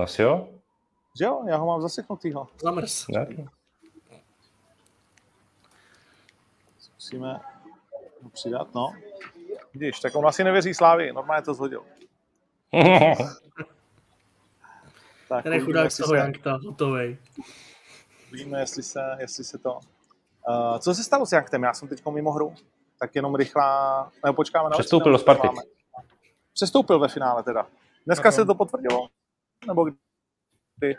[0.03, 0.49] Asi jo?
[1.19, 2.47] Že jo, já ho mám zaseknutýho.
[2.61, 3.05] Zamrz.
[6.93, 7.39] Musíme
[8.29, 8.93] přidat, no.
[9.73, 11.85] Vidíš, tak on asi nevěří Slávy, normálně to zhodil.
[15.29, 17.17] tak, Ten je chudák z toho Jankta, hotovej.
[18.31, 19.73] Víme, jestli se, jestli se to...
[19.73, 21.63] Uh, co se stalo s Janktem?
[21.63, 22.55] Já jsem teď mimo hru.
[22.99, 24.11] Tak jenom rychlá...
[24.23, 24.73] Nebo počkáme na...
[24.77, 25.47] Přestoupil do Sparty.
[26.53, 27.67] Přestoupil ve finále teda.
[28.05, 29.07] Dneska se to potvrdilo?
[29.67, 29.85] Nebo
[30.77, 30.95] kdy?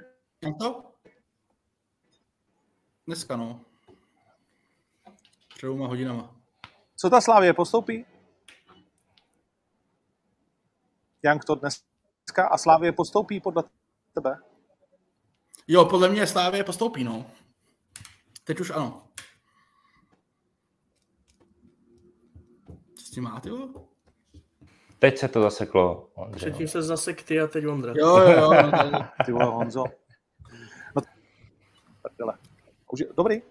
[0.58, 0.84] To?
[3.06, 3.60] Dneska, no.
[5.48, 6.35] Před dvouma hodinama.
[6.96, 8.06] Co ta Slávě postoupí?
[11.22, 13.64] Jank to dneska a Slávě postoupí podle
[14.14, 14.38] tebe?
[15.68, 17.26] Jo, podle mě Slávě postoupí, no.
[18.44, 19.08] Teď už ano.
[22.94, 23.50] Co s tím má, ty
[24.98, 26.10] Teď se to zaseklo.
[26.14, 27.92] Ondře, Předtím se zasek ty a teď Ondra.
[27.96, 28.52] Jo, jo, jo.
[28.92, 29.84] No, ty vole, Honzo.
[30.96, 31.02] No,
[32.92, 33.42] Už je, dobrý.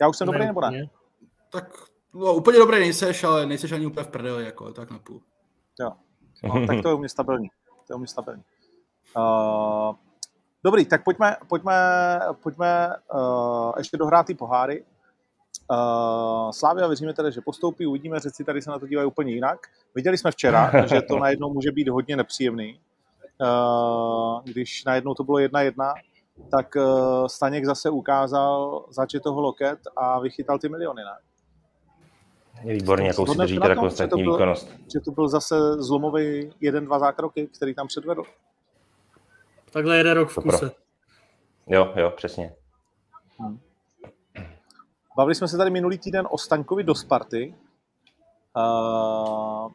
[0.00, 0.99] Já už jsem ne, dobrý, nebo ne?
[1.50, 1.74] Tak
[2.14, 5.20] no, úplně dobrý nejseš, ale nejseš ani úplně v prdeli, jako tak na půl.
[5.80, 5.92] Jo.
[6.44, 7.48] No, tak to je u mě stabilní.
[7.86, 8.42] To je u mě stabilní.
[9.16, 9.94] Uh,
[10.64, 11.74] dobrý, tak pojďme, pojďme,
[12.42, 14.84] pojďme uh, ještě dohrát ty poháry.
[15.70, 19.66] Uh, Slávia věříme tedy, že postoupí, uvidíme, řeci tady se na to dívají úplně jinak.
[19.94, 22.80] Viděli jsme včera, že to najednou může být hodně nepříjemný.
[23.40, 25.94] Uh, když najednou to bylo jedna jedna,
[26.50, 31.29] tak uh, Staněk zase ukázal, zač toho loket a vychytal ty miliony, ne?
[32.62, 34.68] Je výborně, jakou si drží teda konstantní výkonnost.
[34.92, 38.22] Že to byl zase zlomový jeden, dva zákroky, který tam předvedl.
[39.72, 40.70] Takhle jeden rok v kuse.
[41.66, 42.54] Jo, jo, přesně.
[43.38, 43.60] Hmm.
[45.16, 47.54] Bavili jsme se tady minulý týden o Staňkovi do Sparty.
[48.56, 49.72] Uh,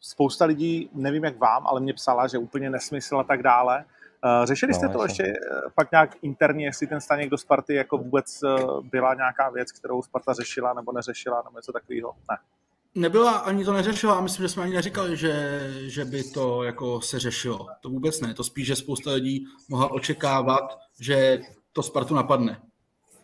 [0.00, 3.84] spousta lidí, nevím jak vám, ale mě psala, že úplně nesmysl a tak dále.
[4.24, 5.32] Uh, řešili jste no, to ještě
[5.74, 8.40] pak eh, nějak interně, jestli ten Staněk do Sparty jako vůbec
[8.82, 12.12] byla nějaká věc, kterou Sparta řešila nebo neřešila, nebo něco takového?
[12.30, 12.36] Ne.
[12.94, 17.00] Nebyla, ani to neřešila a myslím, že jsme ani neříkali, že, že by to jako
[17.00, 17.66] se řešilo.
[17.80, 18.34] To vůbec ne.
[18.34, 21.40] To spíš, že spousta lidí mohla očekávat, že
[21.72, 22.60] to Spartu napadne.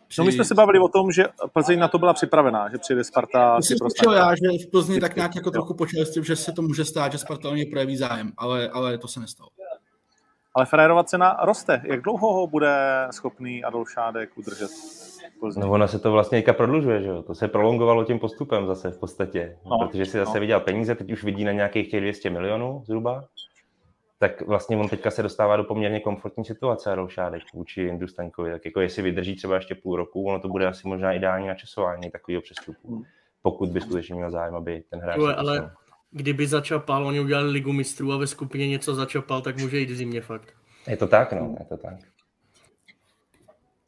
[0.09, 0.21] Při...
[0.21, 3.05] No my jsme se bavili o tom, že Plzeň na to byla připravená, že přijde
[3.05, 3.63] Sparta.
[3.63, 6.53] Jsem počul já, že v Plzni tak nějak jako trochu počal s tím, že se
[6.53, 9.51] to může stát, že Sparta o něj projeví zájem, ale, ale to se nestalo.
[10.57, 11.83] Ale Ferrerova cena roste.
[11.85, 14.71] Jak dlouho ho bude schopný Adolf Šádek udržet?
[15.57, 17.23] No ona se to vlastně teďka prodlužuje, že jo?
[17.23, 19.59] To se prolongovalo tím postupem zase v podstatě.
[19.65, 20.41] No, protože si zase no.
[20.41, 23.25] viděl peníze, teď už vidí na nějakých těch 200 milionů zhruba
[24.19, 28.53] tak vlastně on teďka se dostává do poměrně komfortní situace Roušádek vůči Jindru Staňkovi.
[28.53, 32.11] Tak jako jestli vydrží třeba ještě půl roku, ono to bude asi možná ideální načasování
[32.11, 32.95] takového přestupu.
[32.95, 33.05] Hmm.
[33.43, 35.19] Pokud by skutečně měl zájem, aby ten hráč...
[35.37, 35.71] Ale
[36.17, 39.97] kdyby začapal, oni udělali ligu mistrů a ve skupině něco začapal, tak může jít v
[39.97, 40.53] zimě fakt.
[40.87, 41.95] Je to tak, no, je to tak.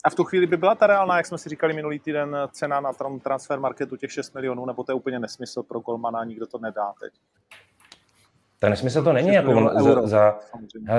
[0.04, 2.80] A v tu chvíli by byla ta reálná, jak jsme si říkali minulý týden, cena
[2.80, 6.58] na transfer marketu těch 6 milionů, nebo to je úplně nesmysl pro Kolmana, nikdo to
[6.58, 7.12] nedá teď?
[8.60, 10.38] Tak nesmysl to není, jako on, za, za,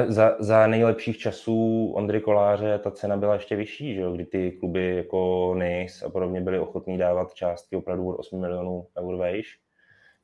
[0.08, 4.12] za, za, nejlepších časů Ondry Koláře ta cena byla ještě vyšší, že jo?
[4.12, 8.88] kdy ty kluby jako NIS a podobně byly ochotní dávat částky opravdu od 8 milionů
[8.98, 9.60] eur vejš.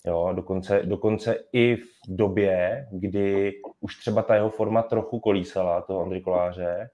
[0.08, 6.02] Jo, dokonce, dokonce i v době, kdy už třeba ta jeho forma trochu kolísala, toho
[6.02, 6.90] Ondry Koláře,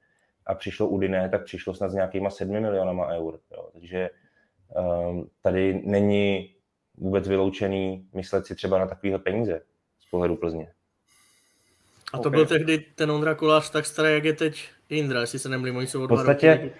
[0.46, 3.40] a přišlo Udiné, tak přišlo snad s nějakýma 7 milionama eur.
[3.52, 3.70] Jo.
[3.74, 4.10] Takže
[5.10, 6.56] um, tady není
[6.98, 9.62] vůbec vyloučený myslet si třeba na takovéhle peníze
[10.12, 10.72] pohledu Plzně.
[12.14, 12.32] A to okay.
[12.32, 15.88] byl tehdy ten Ondra Kolář tak starý, jak je teď Indra, jestli se nemlím, oni
[15.88, 16.72] jsou v podstatě, roky.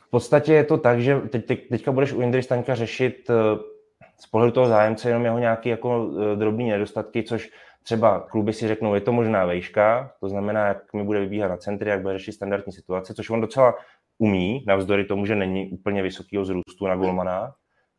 [0.00, 3.34] V podstatě je to tak, že teď, teď, teďka budeš u Indry Staňka řešit eh,
[4.18, 7.50] z pohledu toho zájemce jenom jeho nějaké jako eh, drobné nedostatky, což
[7.82, 11.56] třeba kluby si řeknou, je to možná vejška, to znamená, jak mi bude vybíhat na
[11.56, 13.74] centry, jak bude řešit standardní situace, což on docela
[14.18, 17.52] umí, navzdory tomu, že není úplně vysokého zrůstu na golmana.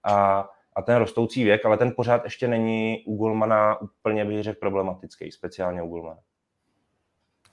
[0.06, 4.60] A a ten rostoucí věk, ale ten pořád ještě není u Golmana úplně, bych řekl,
[4.60, 6.20] problematický, speciálně u Golmana.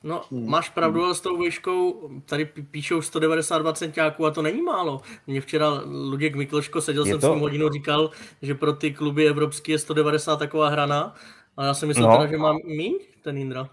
[0.02, 5.00] No, máš pravdu, ale s tou výškou, tady píšou 192 centiáků a to není málo.
[5.26, 7.26] Mě včera Luděk Miklško, seděl je jsem to...
[7.26, 8.10] s ním hodinu, říkal,
[8.42, 11.14] že pro ty kluby evropské je 190 taková hrana,
[11.56, 12.16] a já si myslím, no.
[12.16, 13.68] teda, že mám míň ten Indra.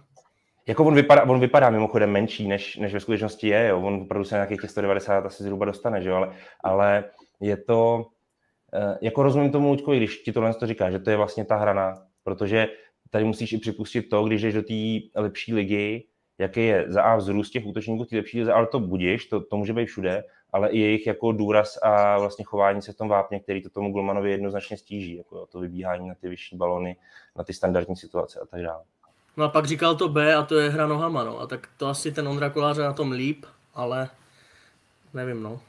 [0.68, 3.82] Jako on vypadá, on vypadá mimochodem menší, než, než ve skutečnosti je, jo.
[3.82, 6.16] on opravdu se nějakých těch 190 asi zhruba dostane, že jo?
[6.16, 6.32] Ale,
[6.64, 7.04] ale
[7.42, 8.06] je to,
[8.74, 11.56] Eh, jako rozumím tomu, Luďko, když ti tohle to říká, že to je vlastně ta
[11.56, 12.68] hrana, protože
[13.10, 14.74] tady musíš i připustit to, když jdeš do té
[15.22, 16.08] lepší ligy,
[16.40, 19.74] jaký je za A vzrůst těch útočníků ty lepší ale to budíš, to, to může
[19.74, 20.24] být všude,
[20.54, 23.92] ale i jejich jako důraz a vlastně chování se v tom vápně, který to tomu
[23.92, 26.98] Gulmanovi jednoznačně stíží, jako to vybíhání na ty vyšší balony,
[27.36, 28.84] na ty standardní situace a tak dále.
[29.38, 31.40] No a pak říkal to B a to je hra nohama, no.
[31.40, 34.10] A tak to asi ten Ondra Kolář je na tom líp, ale
[35.14, 35.60] nevím, no.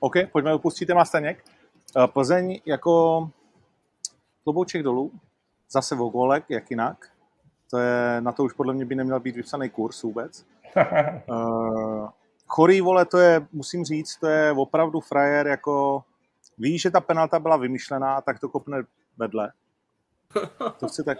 [0.00, 1.44] OK, pojďme upustit téma Staněk.
[1.96, 3.30] Eh, Plzeň jako
[4.44, 5.12] klobouček dolů,
[5.70, 7.17] zase Vogolek, jak jinak.
[7.70, 10.46] To je, na to už podle mě by neměl být vypsaný kurz vůbec.
[11.30, 12.08] uh,
[12.46, 16.04] chorý, vole, to je, musím říct, to je opravdu frajer, jako
[16.58, 18.82] ví, že ta penalta byla vymyšlená, tak to kopne
[19.18, 19.52] vedle.
[20.78, 21.18] To chci tak,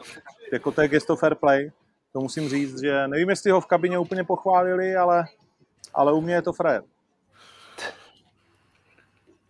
[0.53, 1.73] jako to je gesto fair play.
[2.13, 5.25] To musím říct, že nevím, jestli ho v kabině úplně pochválili, ale,
[5.95, 6.83] ale u mě je to frajer.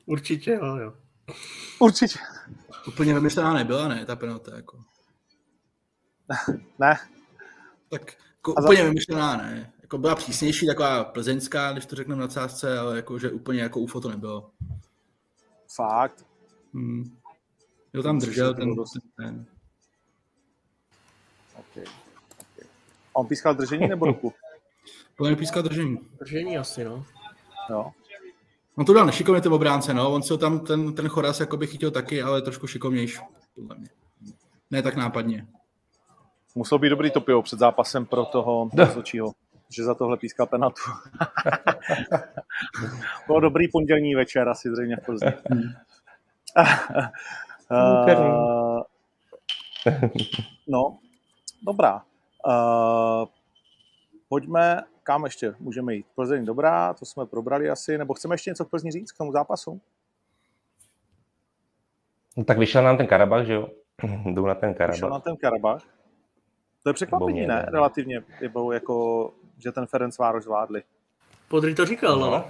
[0.06, 0.92] Určitě jo, jo.
[1.78, 2.18] Určitě.
[2.88, 4.78] Úplně vymyšlená nebyla, ne, ta penalta, jako.
[6.78, 6.98] Ne.
[7.90, 8.84] Tak jako úplně za...
[8.84, 9.72] vymyšlená, ne.
[9.82, 13.80] Jako byla přísnější, taková plzeňská, když to řekneme na cásce, ale jako, že úplně jako
[13.80, 14.50] UFO to nebylo.
[15.74, 16.26] Fakt?
[16.74, 17.18] Hmm.
[17.92, 18.84] Jo, tam držel ten, ten,
[19.16, 19.46] ten.
[21.54, 21.84] Okay.
[22.38, 22.68] okay.
[23.14, 24.32] A on pískal držení nebo ruku?
[25.16, 25.98] Podle mě pískal držení.
[26.20, 27.04] Držení asi, no.
[27.70, 27.92] Jo.
[28.74, 30.12] On to dal nešikovně ten obránce, no.
[30.12, 33.18] On se tam ten, ten Choras jakoby chytil taky, ale trošku šikovnější,
[33.54, 33.88] podle mě.
[34.70, 35.46] Ne tak nápadně.
[36.58, 39.32] Musel být dobrý topio před zápasem pro toho rozhodčího,
[39.68, 40.82] že za tohle pískal penatu.
[43.26, 45.32] Bylo dobrý pondělní večer asi zřejmě v Plzni.
[47.70, 48.82] uh,
[50.68, 50.98] no,
[51.62, 52.02] dobrá.
[52.46, 53.28] Uh,
[54.28, 56.06] pojďme, kam ještě můžeme jít?
[56.14, 59.32] Plzeň dobrá, to jsme probrali asi, nebo chceme ještě něco k Plzni říct k tomu
[59.32, 59.80] zápasu?
[62.36, 63.68] No, tak vyšel nám ten Karabach, že jo?
[64.26, 64.94] Jdou na ten Karabach.
[64.94, 65.97] Vyšel na ten Karabach.
[66.88, 67.66] To je překvapení, ne?
[67.68, 68.22] Relativně,
[68.72, 70.82] jako, že ten Ferenc Vároš zvládli.
[71.48, 72.30] Podry to říkal, no.
[72.30, 72.44] no.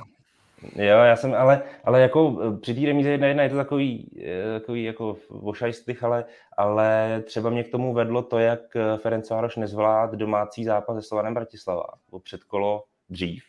[0.63, 4.23] Jo, já jsem, ale, ale jako eh, při té remíze jedna jedna je to takový,
[4.27, 6.25] eh, takový jako vošajstych, ale,
[6.57, 11.03] ale třeba mě k tomu vedlo to, jak eh, Ferenc Vároš nezvlád domácí zápas se
[11.03, 13.45] Slovanem Bratislava, o předkolo dřív,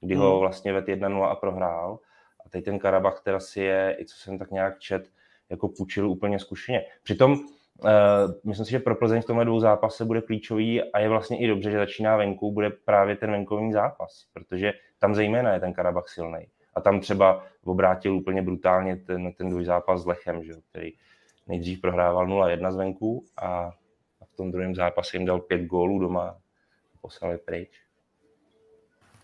[0.00, 0.24] kdy hmm.
[0.24, 1.98] ho vlastně ved 1-0 a prohrál.
[2.46, 5.10] A teď ten Karabach teda si je, i co jsem tak nějak čet,
[5.48, 6.84] jako půjčil úplně zkušeně.
[7.02, 7.36] Přitom
[8.44, 11.46] myslím si, že pro Plzeň v tomhle dvou zápase bude klíčový a je vlastně i
[11.46, 16.08] dobře, že začíná venku, bude právě ten venkovní zápas, protože tam zejména je ten Karabach
[16.08, 16.46] silný.
[16.74, 20.92] A tam třeba obrátil úplně brutálně ten, ten zápas s Lechem, že, který
[21.46, 23.70] nejdřív prohrával 0-1 zvenku a
[24.32, 26.36] v tom druhém zápase jim dal pět gólů doma a
[27.00, 27.70] poslali pryč.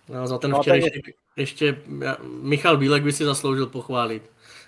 [0.09, 1.03] No, za ten no, včerejší
[1.37, 1.79] ještě
[2.43, 4.23] Michal Bílek by si zasloužil pochválit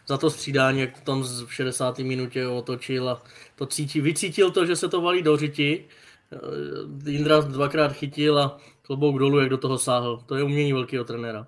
[0.09, 1.99] za to střídání, jak to tam v 60.
[1.99, 3.23] minutě otočil a
[3.57, 5.85] to cítí, vycítil to, že se to valí do řiti.
[6.33, 10.23] Eh, Indra dvakrát chytil a klobouk dolů, jak do toho sáhl.
[10.27, 11.47] To je umění velkého trenéra.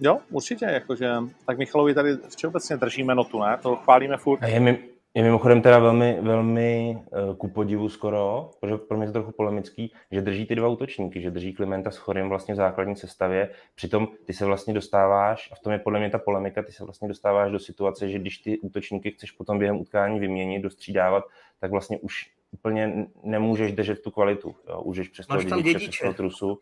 [0.00, 1.14] Jo, určitě, jakože,
[1.46, 3.58] tak Michalovi tady všeobecně držíme notu, ne?
[3.62, 4.42] To chválíme furt.
[4.42, 6.98] A je mi, je mimochodem teda velmi, velmi
[7.28, 10.68] uh, ku podivu skoro, protože pro mě je to trochu polemický, že drží ty dva
[10.68, 15.52] útočníky, že drží Klimenta s Chorym vlastně v základní sestavě, přitom ty se vlastně dostáváš,
[15.52, 18.18] a v tom je podle mě ta polemika, ty se vlastně dostáváš do situace, že
[18.18, 21.24] když ty útočníky chceš potom během utkání vyměnit, dostřídávat,
[21.60, 24.80] tak vlastně už úplně nemůžeš držet tu kvalitu, jo?
[24.80, 26.58] už přes toho přes toho trusu.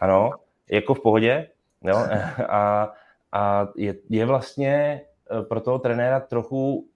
[0.00, 0.30] Ano,
[0.70, 1.48] jako v pohodě,
[1.84, 1.96] jo?
[2.48, 2.92] a,
[3.32, 5.00] a je, je vlastně
[5.30, 6.89] eh, pro toho trenéra trochu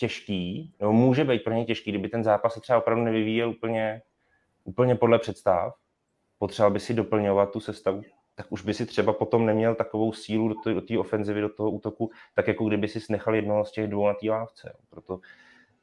[0.00, 4.02] těžký, nebo může být pro ně těžký, kdyby ten zápas se třeba opravdu nevyvíjel úplně,
[4.64, 5.74] úplně podle představ,
[6.38, 8.02] potřeboval by si doplňovat tu sestavu,
[8.34, 12.10] tak už by si třeba potom neměl takovou sílu do té ofenzivy, do toho útoku,
[12.34, 14.76] tak jako kdyby si nechal jednoho z těch dvou na té lávce.
[14.90, 15.20] Proto,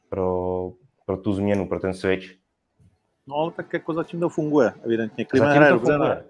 [0.10, 0.72] pro,
[1.06, 2.26] pro tu změnu, pro ten switch.
[3.28, 5.26] No ale tak jako zatím to funguje, evidentně.
[5.26, 6.24] Klima hraje dobře, ne?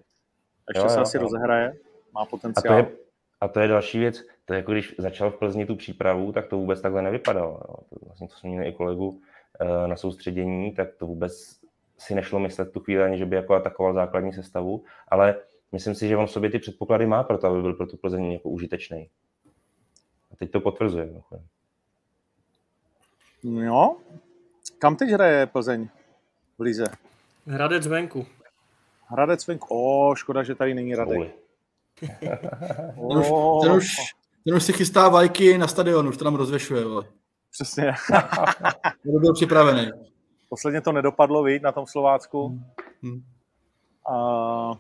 [0.70, 1.24] Ještě jo, se jo, asi jo.
[1.24, 1.74] rozehraje,
[2.14, 2.80] má potenciál.
[2.80, 2.98] A to je,
[3.42, 6.48] a to je další věc, to je jako když začal v Plzni tu přípravu, tak
[6.48, 7.60] to vůbec takhle nevypadalo.
[7.68, 7.76] Jo.
[7.90, 9.22] To vlastně, to jsem měl i kolegu
[9.62, 11.60] eh, na soustředění, tak to vůbec
[11.98, 15.36] si nešlo myslet tu chvíli ani, že by jako atakoval základní sestavu, ale
[15.72, 17.98] myslím si, že on v sobě ty předpoklady má pro to, aby byl pro tu
[17.98, 19.10] Plzeň jako užitečný.
[20.32, 21.10] A teď to potvrzuje.
[23.44, 23.96] Jo.
[24.80, 25.90] Kam teď hraje Plzeň
[26.58, 26.86] v Lize?
[27.48, 28.26] Hradec venku.
[29.08, 29.68] Hradec venku.
[29.70, 31.36] O, škoda, že tady není Radek.
[32.20, 32.38] ten,
[32.96, 33.28] už,
[33.64, 33.88] ten, už,
[34.48, 36.86] ten už si chystá vajky na stadionu, už to tam rozvešuje.
[36.86, 37.04] Vole.
[37.52, 37.94] Přesně.
[39.04, 39.92] to byl připravený.
[40.50, 42.48] Posledně to nedopadlo, víc na tom Slovácku.
[42.48, 42.64] Hmm.
[43.04, 43.22] hmm.
[44.14, 44.74] A,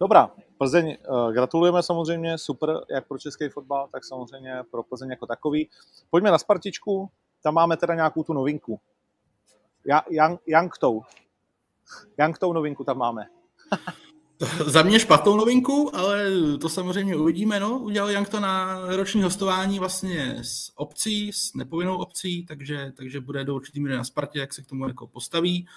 [0.00, 5.26] dobrá, Plzeň, uh, gratulujeme samozřejmě, super, jak pro český fotbal, tak samozřejmě pro Plzeň jako
[5.26, 5.70] takový.
[6.10, 7.10] Pojďme na Spartičku,
[7.42, 8.80] tam máme teda nějakou tu novinku.
[10.10, 11.02] Young, Youngtou.
[12.18, 13.26] Youngtou novinku tam máme.
[14.66, 16.24] Za mě špatnou novinku, ale
[16.60, 17.60] to samozřejmě uvidíme.
[17.60, 17.78] No.
[17.78, 23.44] Udělal Young to na roční hostování vlastně s obcí, s nepovinnou obcí, takže, takže bude
[23.44, 25.68] do určitý míry na Spartě, jak se k tomu jako postaví.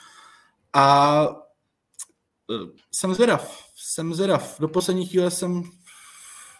[0.73, 1.27] A
[2.51, 2.53] e,
[2.91, 4.59] jsem zvědav, jsem zvědav.
[4.59, 5.63] Do poslední chvíle jsem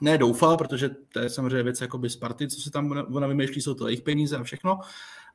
[0.02, 3.74] ne doufal, protože to je samozřejmě věc jakoby Sparty, co se tam ona vymýšlí, jsou
[3.74, 4.80] to jejich peníze a všechno.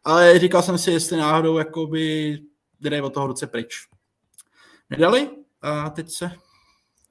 [0.05, 2.39] Ale říkal jsem si, jestli náhodou jakoby
[2.81, 3.89] jde od toho ruce pryč.
[4.91, 5.31] Nedali
[5.63, 6.31] a teď se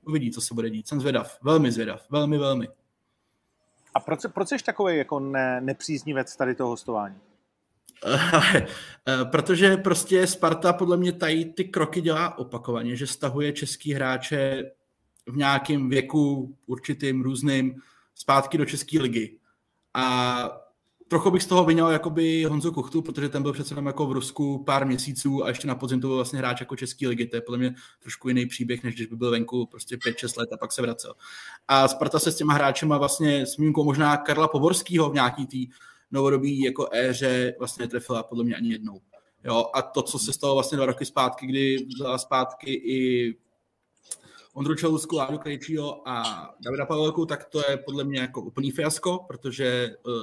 [0.08, 0.88] uvidí, co se bude dít.
[0.88, 2.68] Jsem zvědav, velmi zvědav, velmi, velmi.
[3.93, 7.16] A proč, proč jsi takový jako ne, nepříznivec tady toho hostování?
[9.32, 14.72] Protože prostě Sparta podle mě tady ty kroky dělá opakovaně, že stahuje český hráče
[15.26, 17.82] v nějakém věku určitým různým
[18.16, 19.39] zpátky do České ligy.
[19.93, 20.64] A
[21.08, 24.12] trochu bych z toho vyněl jakoby Honzu Kuchtu, protože ten byl přece jenom jako v
[24.12, 27.28] Rusku pár měsíců a ještě na podzim to byl vlastně hráč jako Český ligy.
[27.28, 30.53] To je podle mě trošku jiný příběh, než když by byl venku prostě 5-6 let
[30.53, 31.14] a pak se vracel.
[31.68, 35.68] A Sparta se s těma hráčema vlastně s výjimkou možná Karla Poborského v nějaký tý
[36.12, 39.01] novodobí jako éře vlastně netrefila podle mě ani jednou.
[39.43, 43.34] Jo, a to, co se stalo vlastně dva roky zpátky, kdy vzala zpátky i
[44.53, 46.24] Ondru Čelusku, Ládu Krejčího a
[46.60, 50.14] Davida Pavelku, tak to je podle mě jako úplný fiasko, protože uh,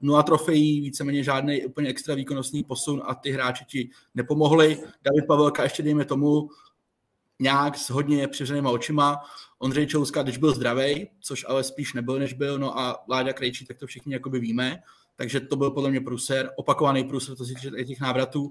[0.00, 4.80] nula trofejí, víceméně žádný úplně extra výkonnostní posun a ty hráči ti nepomohli.
[5.02, 6.48] David Pavelka ještě dejme tomu
[7.38, 9.20] nějak s hodně přivřenýma očima.
[9.58, 13.66] Ondřej Čouska, když byl zdravý, což ale spíš nebyl, než byl, no a Láďa Krejčí,
[13.66, 14.82] tak to všichni jakoby víme.
[15.16, 18.50] Takže to byl podle mě průser, opakovaný průser, to si týče těch návratů.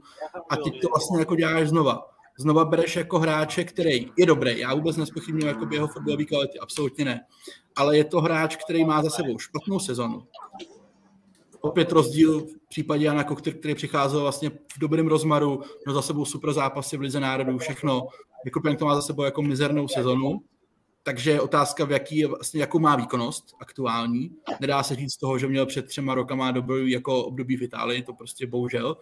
[0.50, 2.06] A teď to vlastně jako děláš znova.
[2.38, 4.60] Znova bereš jako hráče, který je dobrý.
[4.60, 7.26] Já vůbec nespochybnuju jako jeho fotbalový kvality, absolutně ne.
[7.76, 10.28] Ale je to hráč, který má za sebou špatnou sezonu
[11.62, 16.26] opět rozdíl v případě Jana Kochter, který přicházel vlastně v dobrém rozmaru, no za sebou
[16.26, 18.08] super zápasy v Lize národů, všechno.
[18.46, 20.42] Jako to má za sebou jako mizernou sezonu,
[21.04, 24.32] takže je otázka, v jaký vlastně, jakou má výkonnost aktuální.
[24.60, 28.04] Nedá se říct z toho, že měl před třema rokama dobrý jako období v Itálii,
[28.04, 28.98] to prostě bohužel.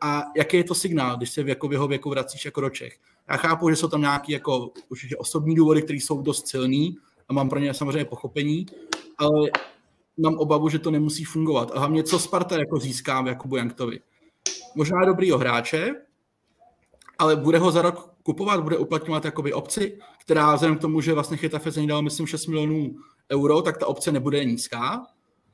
[0.00, 2.70] A jaký je to signál, když se v, jako v jeho věku vracíš jako do
[2.70, 2.98] Čech?
[3.30, 4.72] Já chápu, že jsou tam nějaké jako,
[5.18, 6.96] osobní důvody, které jsou dost silný
[7.28, 8.66] a mám pro ně samozřejmě pochopení,
[9.18, 9.50] ale
[10.16, 11.70] mám obavu, že to nemusí fungovat.
[11.74, 14.00] A hlavně, co Sparta jako získá v Jakubu Janktovi.
[14.74, 15.94] Možná dobrýho hráče,
[17.18, 21.12] ale bude ho za rok kupovat, bude uplatňovat jakoby obci, která vzhledem k tomu, že
[21.12, 22.94] vlastně Chytafe za dal, myslím, 6 milionů
[23.32, 25.06] euro, tak ta obce nebude nízká.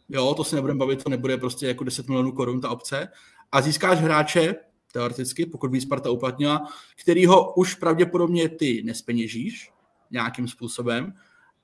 [0.09, 3.09] Jo, to se nebudeme bavit, to nebude prostě jako 10 milionů korun ta obce.
[3.53, 4.55] A získáš hráče,
[4.93, 6.67] teoreticky, pokud by Sparta uplatnila,
[7.01, 9.71] který ho už pravděpodobně ty nespeněžíš
[10.11, 11.13] nějakým způsobem.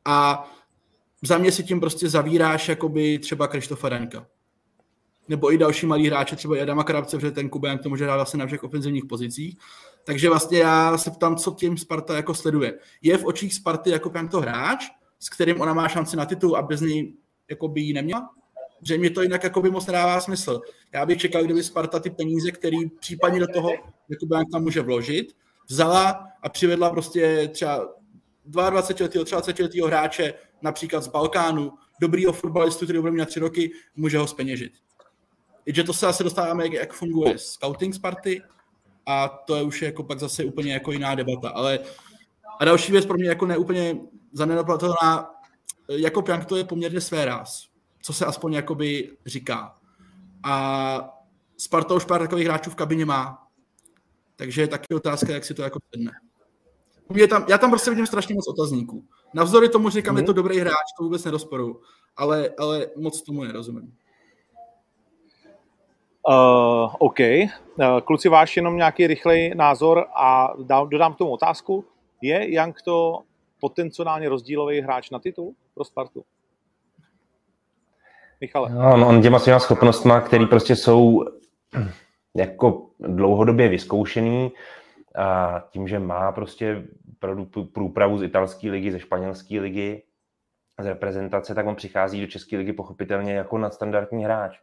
[0.05, 0.51] A
[1.23, 4.27] za mě si tím prostě zavíráš jakoby třeba Krištofa Danka.
[5.29, 8.39] Nebo i další malí hráče, třeba Adama Krabce, protože ten Kuba to může hrát vlastně
[8.39, 9.57] na všech ofenzivních pozicích.
[10.05, 12.79] Takže vlastně já se ptám, co tím Sparta jako sleduje.
[13.03, 14.85] Je v očích Sparty jako to hráč,
[15.19, 17.15] s kterým ona má šanci na titul a bez něj
[17.51, 18.31] jako by ji neměla?
[18.83, 20.61] Že mě to jinak jako by moc nedává smysl.
[20.93, 23.71] Já bych čekal, kdyby Sparta ty peníze, které případně do toho
[24.09, 25.37] jako tam může vložit,
[25.69, 27.89] vzala a přivedla prostě třeba
[28.45, 33.41] 22 letého, 23 letého hráče například z Balkánu, dobrýho fotbalistu, který bude mít na tři
[33.41, 34.73] roky, může ho speněžit.
[35.67, 38.43] že to se asi dostáváme, jak, jak funguje scouting Sparty
[39.07, 41.49] a to je už jako pak zase úplně jako jiná debata.
[41.49, 41.79] Ale
[42.61, 43.97] a další věc pro mě jako neúplně
[44.33, 45.31] zanedbatelná,
[45.89, 47.67] jako Pjank to je poměrně své ráz,
[48.03, 49.77] co se aspoň jakoby říká.
[50.43, 51.19] A
[51.57, 53.47] Sparta už pár takových hráčů v kabině má.
[54.37, 56.13] Takže je taky otázka, jak si to jako sedne.
[57.09, 59.05] Mě tam, já tam prostě vidím strašně moc otazníků.
[59.35, 60.19] Navzdory tomu říkám, mm.
[60.19, 61.81] je to dobrý hráč, to vůbec nerozporu,
[62.17, 63.95] ale, ale moc tomu nerozumím.
[66.29, 67.19] Uh, OK.
[67.21, 71.85] Uh, kluci, váš jenom nějaký rychlej názor a dám, dodám k tomu otázku.
[72.23, 73.23] Je Jank to
[73.61, 76.25] potenciálně rozdílový hráč na titul pro Spartu?
[78.41, 78.71] Michale.
[78.71, 81.25] No, on těma svýma schopnostma, které prostě jsou
[82.35, 84.53] jako dlouhodobě vyzkoušený,
[85.17, 86.85] a tím, že má prostě
[87.73, 90.03] průpravu z italské ligy, ze španělské ligy,
[90.81, 94.59] z reprezentace, tak on přichází do České ligy pochopitelně jako nadstandardní hráč.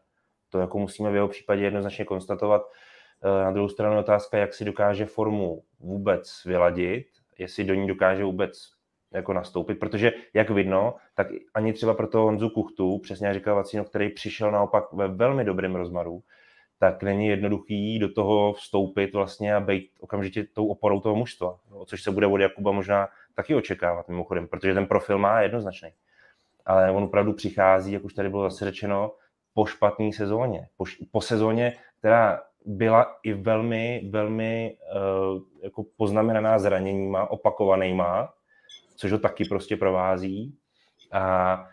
[0.50, 2.62] To jako musíme v jeho případě jednoznačně konstatovat.
[3.24, 7.06] Eh, na druhou stranu otázka, jak si dokáže formu vůbec vyladit,
[7.38, 8.80] jestli do ní dokáže vůbec
[9.14, 13.56] jako nastoupit, protože jak vidno, tak ani třeba pro toho Honzu Kuchtu, přesně jak říkal
[13.56, 16.24] Vacino, který přišel naopak ve velmi dobrém rozmaru,
[16.80, 21.86] tak není jednoduchý do toho vstoupit vlastně a být okamžitě tou oporou toho mužstva, no,
[21.86, 25.90] což se bude od Jakuba možná taky očekávat mimochodem, protože ten profil má jednoznačný.
[26.66, 29.12] Ale on opravdu přichází, jak už tady bylo zase řečeno,
[29.54, 37.32] po špatné sezóně, po, po sezóně, která byla i velmi, velmi uh, jako poznamenaná zraněníma,
[37.32, 38.34] opakovanýma,
[38.96, 40.56] což ho taky prostě provází.
[41.12, 41.66] A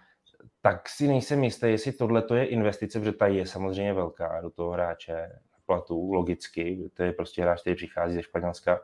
[0.67, 4.71] tak si nejsem jistý, jestli tohle je investice, protože ta je samozřejmě velká do toho
[4.71, 8.81] hráče platu, logicky, to je prostě hráč, který přichází ze Španělska,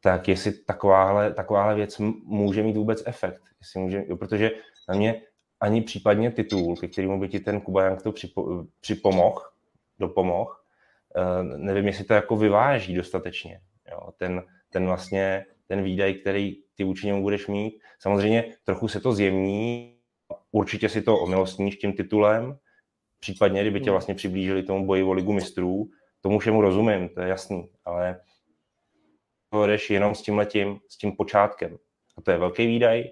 [0.00, 3.42] tak jestli takováhle, takováhle věc může mít vůbec efekt.
[3.60, 4.50] Jestli může, jo, protože
[4.88, 5.22] na mě
[5.60, 9.42] ani případně titul, ke kterému by ti ten Kubajank to připo, připomohl,
[9.98, 13.60] dopomohl, uh, nevím, jestli to jako vyváží dostatečně.
[13.90, 17.80] Jo, ten, ten vlastně, ten výdaj, který ty vůči budeš mít.
[17.98, 19.95] Samozřejmě trochu se to zjemní,
[20.50, 22.58] určitě si to omilostníš tím titulem,
[23.20, 23.92] případně kdyby tě hmm.
[23.92, 28.20] vlastně přiblížili tomu boji o ligu mistrů, tomu všemu rozumím, to je jasný, ale
[29.50, 31.78] to jdeš jenom s tím letím, s tím počátkem.
[32.16, 33.04] A to je velký výdaj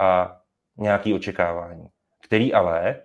[0.00, 0.40] a
[0.76, 1.88] nějaký očekávání,
[2.24, 3.02] který ale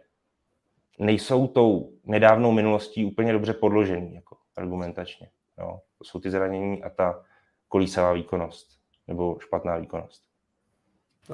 [0.99, 5.29] nejsou tou nedávnou minulostí úplně dobře podložený jako argumentačně.
[5.59, 5.79] Jo.
[5.97, 7.25] To jsou ty zranění a ta
[7.67, 8.67] kolísavá výkonnost
[9.07, 10.28] nebo špatná výkonnost.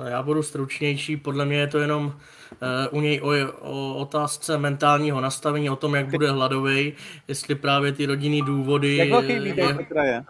[0.04, 3.30] Já budu stručnější, podle mě je to jenom uh, u něj o,
[3.60, 6.94] o otázce mentálního nastavení, o tom, jak bude hladový,
[7.28, 8.96] jestli právě ty rodinný důvody...
[8.96, 9.74] Jak velký výdej je...
[9.74, 10.24] Petra je?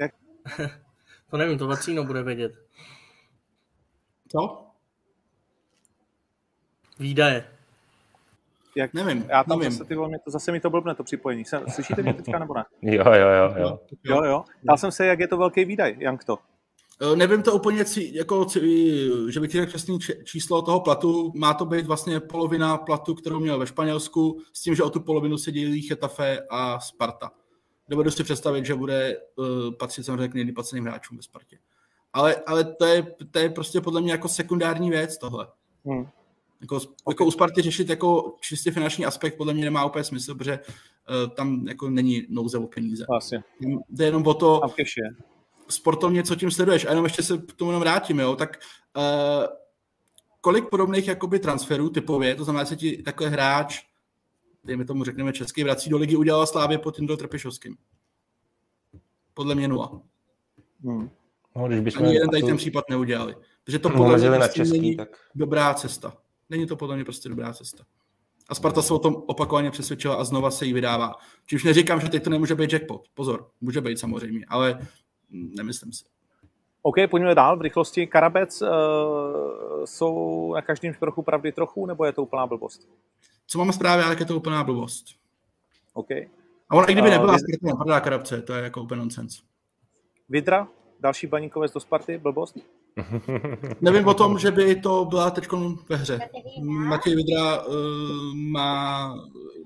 [0.00, 0.12] Jak...
[1.30, 2.52] to nevím, to Vacíno bude vědět.
[4.28, 4.66] Co?
[6.98, 7.44] Výdaje.
[8.76, 9.72] Jak, nevím, já tam nevím.
[9.72, 11.44] Zase, ty mě to, zase mi to blbne, to připojení.
[11.68, 12.64] Slyšíte mě teďka nebo ne?
[12.82, 13.54] Jo, jo, jo.
[13.56, 14.24] Jo, jo.
[14.24, 14.44] jo.
[14.62, 16.38] Dal jsem se, jak je to velký výdaj, jak to?
[17.00, 18.46] Eh, nevím to úplně, jako,
[19.28, 21.32] že bych řekl přesný číslo toho platu.
[21.34, 25.00] Má to být vlastně polovina platu, kterou měl ve Španělsku, s tím, že o tu
[25.00, 27.30] polovinu se dělí Chetafe a Sparta.
[27.88, 29.46] Dovedu si představit, že bude uh,
[29.78, 31.58] patřit samozřejmě k nejvyplaceným hráčům ve Spartě.
[32.12, 35.48] Ale, ale to, je, to je prostě podle mě jako sekundární věc tohle.
[35.84, 36.06] Hmm.
[36.60, 40.58] Jako, jako u Sparty řešit jako čistě finanční aspekt podle mě nemá úplně smysl, protože
[40.58, 43.04] uh, tam jako není nouze o peníze.
[43.08, 43.44] Vlastně.
[43.88, 44.84] Jde jenom o to, tam je
[45.72, 46.84] sportovně, co tím sleduješ.
[46.84, 48.58] A jenom ještě se k tomu jenom vrátím, jo, tak
[48.96, 49.46] uh,
[50.40, 53.82] kolik podobných jakoby transferů typově, to znamená, že ti takový hráč,
[54.64, 57.76] dejme tomu řekneme český, vrací do ligy, udělal Slávě pod Tindou Trpišovským.
[59.34, 60.00] Podle mě nula.
[60.84, 61.10] Hmm.
[61.56, 63.36] No, když bychom Ani jeden tady ten případ neudělali.
[63.64, 65.08] Takže to podle mě prostě český, není tak...
[65.34, 66.16] dobrá cesta.
[66.50, 67.84] Není to podle mě prostě dobrá cesta.
[68.48, 71.14] A Sparta se o tom opakovaně přesvědčila a znova se jí vydává.
[71.46, 73.08] Čímž neříkám, že teď to nemůže být jackpot.
[73.14, 74.88] Pozor, může být samozřejmě, ale
[75.32, 76.04] nemyslím si.
[76.82, 78.06] OK, pojďme dál v rychlosti.
[78.06, 78.68] Karabec uh,
[79.84, 82.88] jsou na každém trochu pravdy trochu, nebo je to úplná blbost?
[83.46, 85.04] Co máme zprávy, ale je to úplná blbost.
[85.94, 86.10] OK.
[86.10, 89.42] A ona i kdyby uh, nebyla Sparta, prodá Karabce, to je jako úplně nonsense.
[90.28, 90.68] Vidra,
[91.00, 92.58] další baníkovec do Sparty, blbost?
[93.80, 95.48] Nevím o tom, že by to byla teď
[95.88, 96.18] ve hře.
[96.62, 97.74] Matěj Vidra uh,
[98.34, 99.14] má,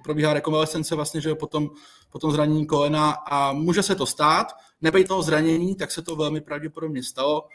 [0.05, 1.71] probíhá rekonvalescence vlastně, že potom,
[2.11, 4.47] potom zranění kolena a může se to stát.
[4.81, 7.49] Nebej toho zranění, tak se to velmi pravděpodobně stalo.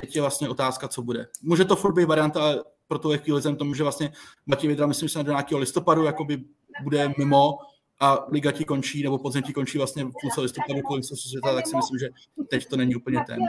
[0.00, 1.26] Teď je vlastně otázka, co bude.
[1.42, 4.12] Může to furt být varianta, ale pro tu chvíli jsem tomu, že vlastně
[4.46, 6.44] Matěj Vidra, myslím, že se do nějakého listopadu jakoby
[6.82, 7.58] bude mimo
[8.00, 11.66] a liga ti končí, nebo podzim ti končí vlastně v půlce listopadu kolem světa, tak
[11.66, 12.08] si myslím, že
[12.50, 13.46] teď to není úplně téma.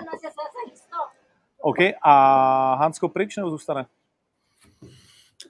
[1.61, 3.85] OK, a Hansko pryč nebo zůstane?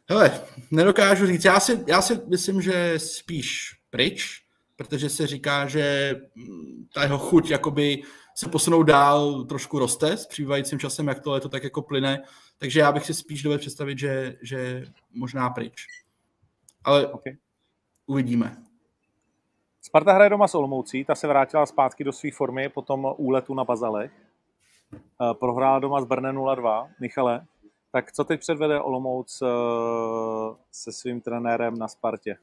[0.09, 0.41] Hele,
[0.71, 1.45] nedokážu říct.
[1.45, 4.41] Já si, já si myslím, že spíš pryč,
[4.75, 8.01] protože se říká, že mm, ta jeho chuť jakoby
[8.35, 12.23] se posunou dál trošku roste s přibývajícím časem, jak to leto tak jako plyne.
[12.57, 15.87] Takže já bych si spíš dovedl představit, že, že možná pryč.
[16.83, 17.37] Ale okay.
[18.05, 18.57] uvidíme.
[19.81, 23.53] Sparta hraje doma s Olomoucí, ta se vrátila zpátky do své formy po tom úletu
[23.53, 24.11] na Bazalech.
[24.93, 26.89] Eh, prohrál doma z Brne 0-2.
[26.99, 27.45] Michale,
[27.91, 29.45] tak co teď předvede Olomouc eh,
[30.71, 32.37] se svým trenérem na Spartě?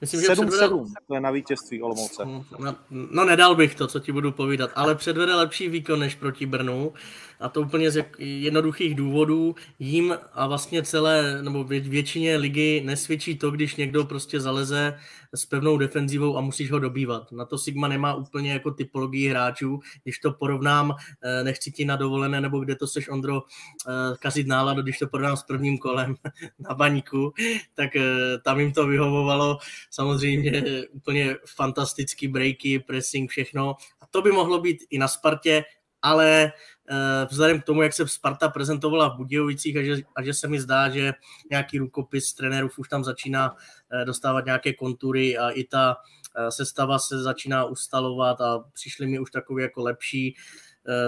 [0.00, 0.68] Myslím, 7 předvede...
[0.68, 2.24] 7 to je na vítězství Olomouce.
[2.58, 6.46] No, no, nedal bych to, co ti budu povídat, ale předvede lepší výkon než proti
[6.46, 6.92] Brnu
[7.40, 9.54] a to úplně z jednoduchých důvodů.
[9.78, 14.98] Jím a vlastně celé, nebo většině ligy nesvědčí to, když někdo prostě zaleze
[15.34, 17.32] s pevnou defenzivou a musíš ho dobývat.
[17.32, 19.80] Na to Sigma nemá úplně jako typologii hráčů.
[20.02, 23.42] Když to porovnám, eh, nechci ti na dovolené, nebo kde to seš, Ondro,
[23.88, 26.14] eh, kazit náladu, když to porovnám s prvním kolem
[26.58, 27.32] na baníku,
[27.74, 29.58] tak eh, tam jim to vyhovovalo.
[29.90, 30.62] Samozřejmě
[30.92, 33.76] úplně fantastický breaky, pressing, všechno.
[34.00, 35.64] A to by mohlo být i na Spartě,
[36.02, 36.52] ale
[36.92, 40.48] Eh, vzhledem k tomu, jak se Sparta prezentovala v Budějovicích a že, a že se
[40.48, 41.12] mi zdá, že
[41.50, 43.56] nějaký rukopis trenérů už tam začíná
[43.92, 45.96] eh, dostávat nějaké kontury a i ta
[46.36, 50.36] eh, sestava se začíná ustalovat a přišli mi už takový jako lepší,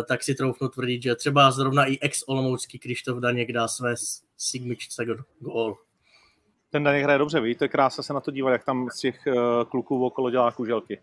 [0.09, 3.95] tak si troufnu tvrdit, že třeba zrovna i ex-olomoucký Krištof Daněk dá své
[4.37, 5.05] sigmičce
[5.41, 5.77] gól.
[6.71, 9.29] Ten Daněk hraje dobře, je krása se na to dívat, jak tam z těch
[9.71, 11.01] kluků okolo dělá kuželky.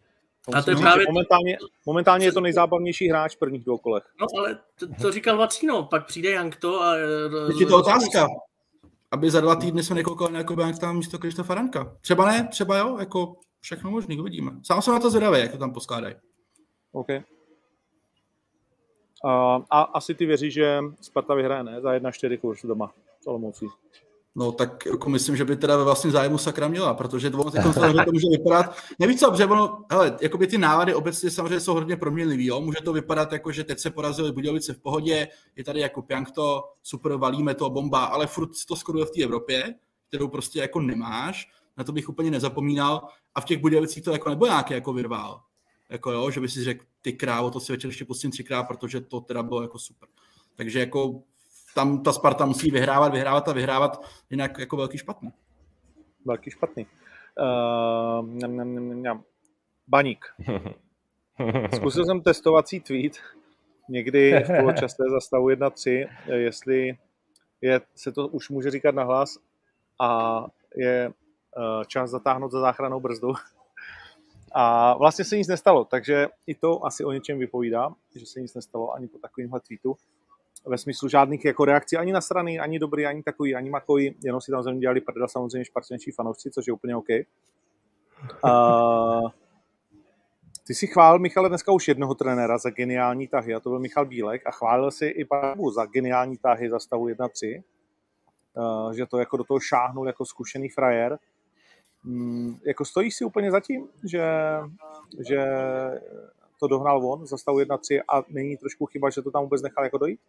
[0.54, 1.06] A to je právě...
[1.10, 4.04] momentálně, momentálně je to nejzábavnější hráč v prvních dvou kolech.
[4.22, 6.96] No ale to, to říkal Vacino, pak přijde Jankto a...
[7.60, 8.28] Je to otázka.
[9.12, 11.96] Aby za dva týdny jsme nekoukali na Jakoba tam místo Krištofa Ranka.
[12.02, 14.52] Třeba ne, třeba jo, jako všechno možný, uvidíme.
[14.64, 16.16] Sám jsem na to zvědavý, jak to tam poskládají.
[16.92, 17.08] OK.
[17.10, 17.22] Uh,
[19.70, 21.82] a asi ty věří, že Sparta vyhraje, ne?
[21.82, 22.92] Za 1-4 kurz doma.
[23.26, 23.66] Olomoucí.
[24.36, 27.64] No tak jako myslím, že by teda ve vlastním zájmu sakra měla, protože teď
[28.06, 31.98] to může vypadat, nevíš co, protože ono, hele, jakoby ty návady obecně samozřejmě jsou hodně
[31.98, 32.62] proměnlivý, jo?
[32.62, 36.64] může to vypadat jako, že teď se porazili Budějovice v pohodě, je tady jako Piankto,
[36.84, 39.76] super, valíme to, bomba, ale furt to skoruje v té Evropě,
[40.08, 44.30] kterou prostě jako nemáš, na to bych úplně nezapomínal a v těch Budějovicích to jako
[44.30, 45.42] nebo nějaký jako vyrvál,
[45.90, 49.02] jako jo, že by si řekl, ty krávo, to si večer ještě pustím třikrát, protože
[49.02, 50.10] to teda bylo jako super.
[50.56, 51.22] Takže jako
[51.76, 55.34] tam ta Sparta musí vyhrávat, vyhrávat a vyhrávat, jinak jako velký špatný.
[56.26, 56.86] velký špatný.
[57.40, 59.24] Uh, mňam, mňam, mňam, mňam.
[59.88, 60.26] Baník.
[61.76, 63.14] Zkusil jsem testovací tweet
[63.90, 66.98] někdy v poločase za stavu 1-3, jestli
[67.62, 69.38] je, se to už může říkat nahlas
[70.00, 70.46] a
[70.76, 73.34] je uh, čas zatáhnout za záchranou brzdu.
[74.52, 78.54] A vlastně se nic nestalo, takže i to asi o něčem vypovídá, že se nic
[78.54, 79.96] nestalo ani po takovémhle tweetu.
[80.66, 84.42] Ve smyslu žádných jako reakcí ani na strany, ani dobrý, ani takový, ani makový, jenom
[84.42, 87.08] si tam země dělali prdel samozřejmě špartěnčí fanoušci, což je úplně OK.
[88.44, 89.30] Uh,
[90.68, 94.06] ty si chválil, Michale, dneska už jednoho trenéra za geniální tahy, a to byl Michal
[94.06, 97.64] Bílek, a chválil si i Pavu za geniální tahy za stavu 1-3,
[98.54, 101.20] uh, že to jako do toho šáhnul jako zkušený frajer.
[102.06, 104.24] Um, jako stojíš si úplně za tím, že,
[105.28, 105.46] že
[106.60, 109.84] to dohnal on za stavu 1-3 a není trošku chyba, že to tam vůbec nechal
[109.84, 110.20] jako dojít?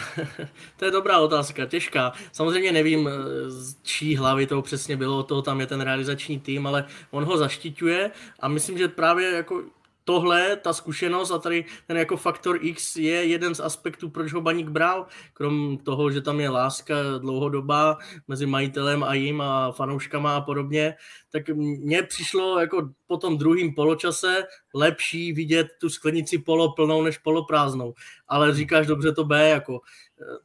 [0.76, 2.12] to je dobrá otázka, těžká.
[2.32, 3.08] Samozřejmě nevím,
[3.48, 7.36] z čí hlavy to přesně bylo, toho tam je ten realizační tým, ale on ho
[7.36, 9.62] zaštiťuje a myslím, že právě jako
[10.04, 14.40] tohle, ta zkušenost a tady ten jako faktor X je jeden z aspektů, proč ho
[14.40, 17.98] Baník bral, krom toho, že tam je láska dlouhodobá
[18.28, 20.94] mezi majitelem a jim a fanouškama a podobně,
[21.30, 24.44] tak mně přišlo jako po tom druhém poločase
[24.74, 27.94] lepší vidět tu sklenici poloplnou než poloprázdnou.
[28.28, 29.80] Ale říkáš dobře to B, jako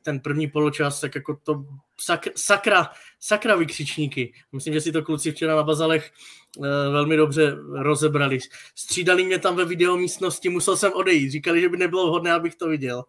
[0.01, 1.65] ten první poločas, tak jako to
[1.99, 4.34] sakra, sakra, sakra vykřičníky.
[4.51, 6.11] Myslím, že si to kluci včera na Bazalech
[6.57, 8.39] eh, velmi dobře rozebrali.
[8.75, 11.32] Střídali mě tam ve videomístnosti, musel jsem odejít.
[11.32, 13.03] Říkali, že by nebylo vhodné, abych to viděl.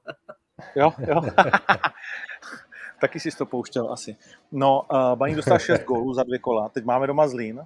[0.77, 1.23] jo, jo.
[3.01, 4.17] Taky si to pouštěl asi.
[4.53, 7.61] No, uh, Baník dostal 6 gólů za dvě kola, teď máme doma Zlín,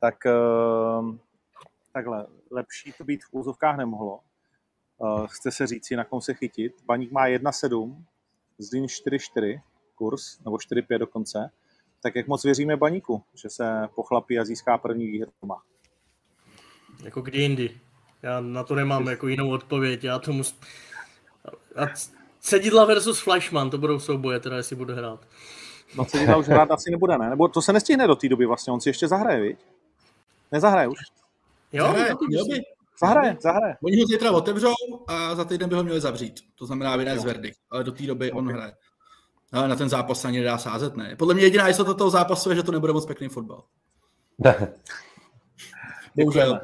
[0.00, 1.14] tak uh,
[1.92, 4.20] takhle, lepší to být v úzovkách nemohlo.
[4.98, 6.72] Uh, chce se říci, na kom se chytit.
[6.86, 7.96] Baník má 1-7,
[8.58, 9.60] Zlín 4-4
[9.94, 11.50] kurz, nebo 4-5 dokonce,
[12.02, 15.62] tak jak moc věříme baníku, že se pochlapí a získá první výhru doma?
[17.04, 17.80] Jako kdy jindy.
[18.22, 20.04] Já na to nemám jako jinou odpověď.
[20.04, 20.42] Já tomu...
[21.76, 21.86] A
[22.40, 25.26] Cedidla versus Flashman, to budou souboje, teda jestli bude hrát.
[25.96, 27.30] No Cedidla už hrát asi nebude, ne?
[27.30, 29.58] Nebo to se nestihne do té doby vlastně, on si ještě zahraje, viď?
[30.52, 30.98] Nezahraje už?
[31.72, 32.75] Jo, Zahraje, to měl by.
[33.00, 33.76] Zahraje, zahraje.
[33.82, 34.74] Oni ho zítra otevřou
[35.06, 36.40] a za týden by ho měli zavřít.
[36.54, 37.58] To znamená vynést verdikt.
[37.70, 38.74] Ale do té doby on hraje.
[39.52, 41.16] Ale na ten zápas se ani nedá sázet, ne?
[41.16, 43.64] Podle mě jediná jistota toho zápasu je, že to nebude moc pěkný fotbal.
[46.14, 46.60] Děkujeme.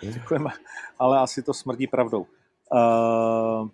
[0.00, 0.50] Děkujeme.
[0.98, 2.26] Ale asi to smrdí pravdou.
[2.72, 3.68] Uh,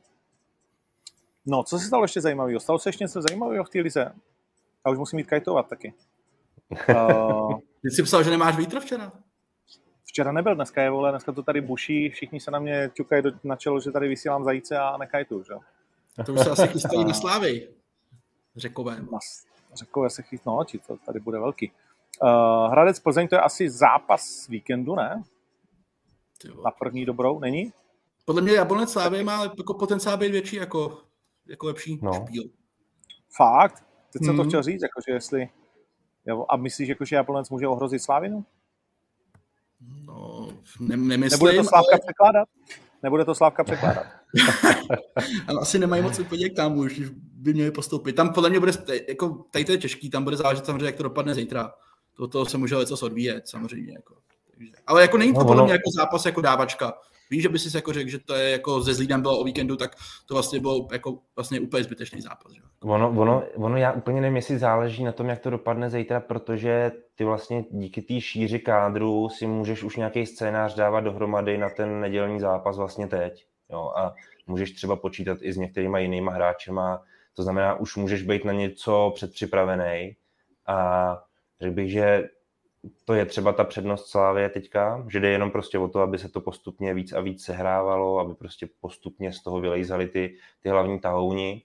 [1.47, 2.61] no, co se stalo ještě zajímavého?
[2.61, 4.12] Stalo se ještě něco zajímavého v té lize?
[4.87, 5.95] Já už musím jít kajtovat taky.
[6.89, 9.12] Uh, Ty jsi psal, že nemáš vítr včera?
[10.15, 13.57] Včera nebyl, dneska je vole, dneska to tady buší, všichni se na mě ťukají na
[13.57, 15.55] čelo, že tady vysílám zajíce a nekajtu, že?
[16.27, 17.69] To už se asi chystají na slávy.
[18.57, 19.05] Řekové.
[19.75, 21.73] Řekové se chytnou no, oči, to tady bude velký.
[22.23, 25.23] Uh, Hradec Plzeň, to je asi zápas víkendu, ne?
[26.65, 27.73] Na první dobrou, není?
[28.25, 30.99] Podle mě Jablonec Slávy má jako potenciál být větší jako,
[31.47, 32.12] jako lepší no.
[32.12, 32.43] špíl.
[33.37, 33.85] Fakt?
[34.12, 34.27] Teď mm.
[34.27, 34.51] jsem to mhm.
[34.51, 35.49] chtěl říct, jakože jestli...
[36.49, 38.45] A myslíš, jako, že Jablonec může ohrozit Slávinu?
[40.07, 40.49] No,
[40.80, 42.01] ne, nemyslím, Nebude to Slávka ale...
[42.01, 42.49] překládat?
[43.03, 44.07] Nebude to Slávka překládat.
[45.49, 47.01] ale asi nemají moc úplně tam už,
[47.45, 48.12] by měli postoupit.
[48.12, 48.72] Tam podle mě bude,
[49.09, 51.72] jako, tady to je těžký, tam bude záležet samozřejmě, jak to dopadne zítra.
[52.16, 53.93] To, to se může něco odvíjet, samozřejmě.
[53.93, 54.14] Jako.
[54.87, 56.93] Ale jako není to no, podle mě jako zápas jako dávačka.
[57.35, 59.76] Víš, že by si jako řekl, že to je jako ze Zlínem bylo o víkendu,
[59.76, 62.53] tak to vlastně bylo jako vlastně úplně zbytečný zápas.
[62.53, 62.61] Že?
[62.82, 66.93] Ono, ono, ono, já úplně nevím, jestli záleží na tom, jak to dopadne zítra, protože
[67.14, 72.01] ty vlastně díky té šíři kádru si můžeš už nějaký scénář dávat dohromady na ten
[72.01, 73.47] nedělní zápas vlastně teď.
[73.70, 74.14] Jo, a
[74.47, 77.03] můžeš třeba počítat i s některýma jinýma hráčema,
[77.35, 80.16] to znamená, už můžeš být na něco předpřipravený
[80.66, 81.18] a
[81.61, 82.28] řekl bych, že
[83.05, 86.28] to je třeba ta přednost Slávě teďka, že jde jenom prostě o to, aby se
[86.28, 91.01] to postupně víc a víc sehrávalo, aby prostě postupně z toho vylejzali ty, ty hlavní
[91.01, 91.62] tahouni,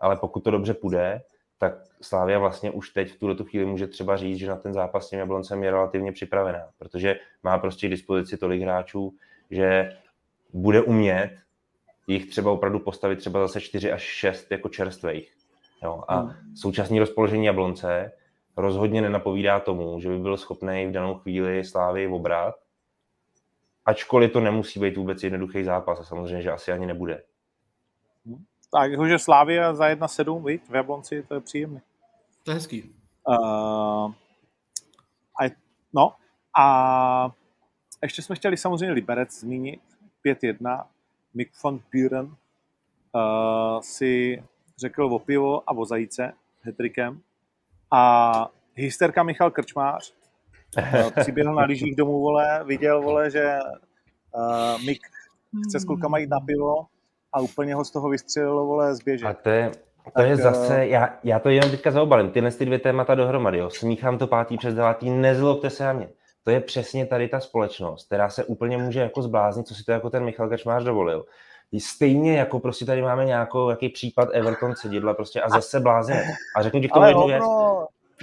[0.00, 1.22] ale pokud to dobře půjde,
[1.58, 5.06] tak Slávia vlastně už teď v tuto chvíli může třeba říct, že na ten zápas
[5.06, 9.14] s tím Jabloncem je relativně připravená, protože má prostě k dispozici tolik hráčů,
[9.50, 9.96] že
[10.52, 11.36] bude umět
[12.06, 15.32] jich třeba opravdu postavit třeba zase 4 až 6 jako čerstvých.
[15.82, 16.02] Jo?
[16.08, 16.32] A hmm.
[16.56, 18.12] současné rozpoložení Jablonce
[18.56, 22.54] rozhodně nenapovídá tomu, že by byl schopný v danou chvíli Slávy obrat,
[23.84, 27.22] ačkoliv to nemusí být vůbec jednoduchý zápas a samozřejmě, že asi ani nebude.
[28.72, 31.80] Tak, jakože Slávia za 1-7, víc, v Jablonci, to je příjemné.
[32.42, 32.94] To je hezký.
[33.28, 34.12] Uh,
[35.40, 35.44] a,
[35.92, 36.12] no,
[36.58, 37.30] a
[38.02, 39.80] ještě jsme chtěli samozřejmě Liberec zmínit,
[40.24, 40.84] 5-1,
[41.34, 44.42] Mick von Buren uh, si
[44.78, 46.32] řekl o pivo a o zajíce
[46.62, 47.22] hetrikem
[47.90, 48.32] a
[48.74, 50.14] hysterka Michal Krčmář,
[51.20, 53.58] přiběhl na lyžích domů, vole, viděl, vole, že
[54.34, 54.98] uh, Mik
[55.68, 56.86] chce s klukama jít na pivo
[57.32, 59.26] a úplně ho z toho vystřelilo, vole, zběže.
[59.26, 59.70] A to je,
[60.04, 63.58] to tak, je zase, já, já to jenom teďka zaobalím, tyhle ty dvě témata dohromady,
[63.58, 63.70] jo.
[63.70, 66.08] smíchám to pátý přes devátý, nezlobte se na mě.
[66.44, 69.92] To je přesně tady ta společnost, která se úplně může jako zbláznit, co si to
[69.92, 71.24] jako ten Michal Kačmář dovolil.
[71.78, 76.22] Stejně jako prostě tady máme nějakou, jaký případ Everton sedidla prostě a zase blázně.
[76.56, 77.44] A řeknu ti k tomu jednu věc.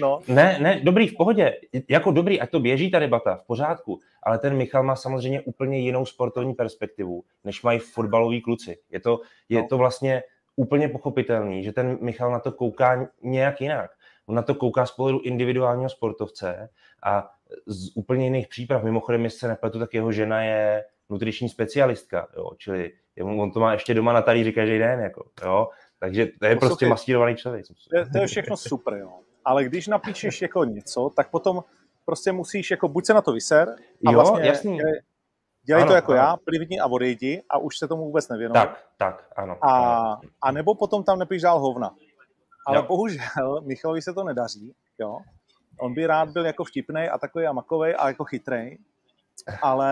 [0.02, 0.20] No.
[0.28, 1.54] Ne, ne, dobrý, v pohodě.
[1.90, 4.00] Jako dobrý, ať to běží ta debata, v pořádku.
[4.24, 8.78] Ale ten Michal má samozřejmě úplně jinou sportovní perspektivu, než mají fotbaloví kluci.
[8.92, 9.68] Je to, je no.
[9.68, 10.24] to vlastně
[10.56, 13.92] úplně pochopitelný, že ten Michal na to kouká nějak jinak.
[14.26, 16.70] On na to kouká z pohledu individuálního sportovce
[17.04, 17.30] a
[17.66, 18.84] z úplně jiných příprav.
[18.84, 22.50] Mimochodem, jestli se nepletu, tak jeho žena je nutriční specialistka, jo?
[22.58, 22.92] čili
[23.22, 25.70] on to má ještě doma na talíři každý den, jako, jo?
[26.00, 27.66] takže to je Poslouchej, prostě mastírovaný člověk.
[27.90, 29.20] To je, to je všechno super, jo.
[29.46, 31.64] ale když napíšeš jako něco, tak potom
[32.06, 33.76] prostě musíš, jako buď se na to vyser
[34.08, 34.80] a jo, vlastně jasný.
[35.64, 36.22] dělej ano, to jako ano.
[36.22, 38.54] já, plivni a odejdi a už se tomu vůbec nevěnuj.
[38.54, 39.66] Tak, tak, ano.
[39.66, 41.96] A, a nebo potom tam nepíš dál hovna.
[42.68, 42.84] Ale jo.
[42.84, 45.18] bohužel Michalovi se to nedaří, jo.
[45.80, 48.78] On by rád byl jako vtipný a takový a makovej a jako chytrej,
[49.62, 49.90] ale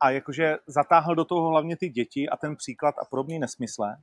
[0.00, 3.96] a jakože zatáhl do toho hlavně ty děti a ten příklad a podobný nesmysle.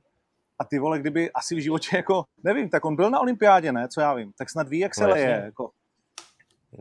[0.58, 3.88] A ty vole, kdyby asi v životě jako, nevím, tak on byl na olympiádě, ne,
[3.88, 5.42] co já vím, tak snad ví, jak se no, leje.
[5.44, 5.70] Jako.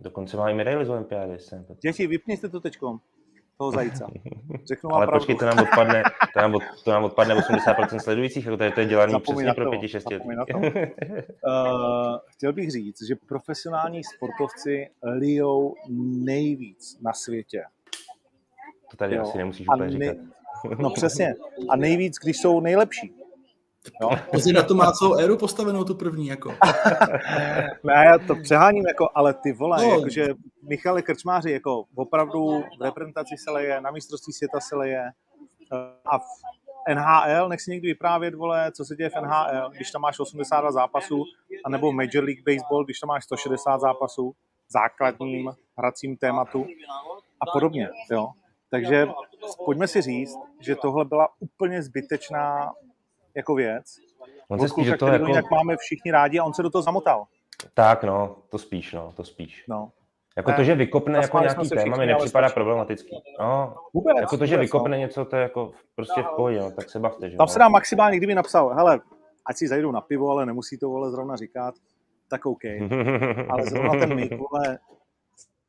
[0.01, 1.37] Dokonce má i medaily z olympiády.
[1.81, 2.99] Děti, vypněte to teďkom
[3.57, 4.07] toho zajíca.
[4.65, 5.19] Řeknu Ale pravdu.
[5.19, 6.03] počkej, to nám odpadne,
[6.33, 9.45] to nám, od, to nám odpadne 80% sledujících, jako to je, to je dělaný Zapomín
[9.45, 10.19] přesně pro 5-6
[11.35, 15.75] uh, Chtěl bych říct, že profesionální sportovci lijou
[16.25, 17.63] nejvíc na světě.
[18.91, 19.21] To tady jo.
[19.21, 20.09] asi nemusíš úplně nej...
[20.09, 20.17] říkat.
[20.79, 21.35] No přesně.
[21.69, 23.13] A nejvíc, když jsou nejlepší.
[24.01, 24.09] Jo?
[24.31, 26.49] Pozri na to má celou éru postavenou tu první, jako.
[27.83, 29.93] ne, já to přeháním, jako, ale ty vole, no.
[29.93, 30.27] jakože
[30.63, 35.03] Michale Krčmáři, jako opravdu v reprezentaci se leje, na mistrovství světa se leje
[35.73, 36.23] eh, a v
[36.95, 40.71] NHL, nech si někdy vyprávět, vole, co se děje v NHL, když tam máš 82
[40.71, 41.23] zápasů,
[41.65, 44.33] anebo Major League Baseball, když tam máš 160 zápasů,
[44.69, 46.65] základním hracím tématu
[47.41, 48.27] a podobně, jo.
[48.69, 49.07] Takže
[49.65, 52.71] pojďme si říct, že tohle byla úplně zbytečná
[53.35, 53.85] jako věc.
[54.47, 55.27] On se spíš to jako...
[55.27, 57.25] jak máme všichni rádi a on se do toho zamotal.
[57.73, 59.65] Tak no, to spíš, no, to spíš.
[59.69, 59.91] No.
[60.37, 63.23] Jako ne, to, že vykopne jako nějaký téma, mi nepřipadá problematický.
[63.39, 65.01] No, vůbec, jako to, že vůbec, vykopne no.
[65.01, 67.29] něco, to je jako prostě v pohodě, no, tak se bavte.
[67.29, 67.53] Že Tam no.
[67.53, 68.99] se dá maximálně, kdyby napsal, hele,
[69.45, 71.75] ať si zajdou na pivo, ale nemusí to vole zrovna říkat,
[72.29, 72.63] tak OK.
[73.49, 74.79] ale zrovna ten mít, vole,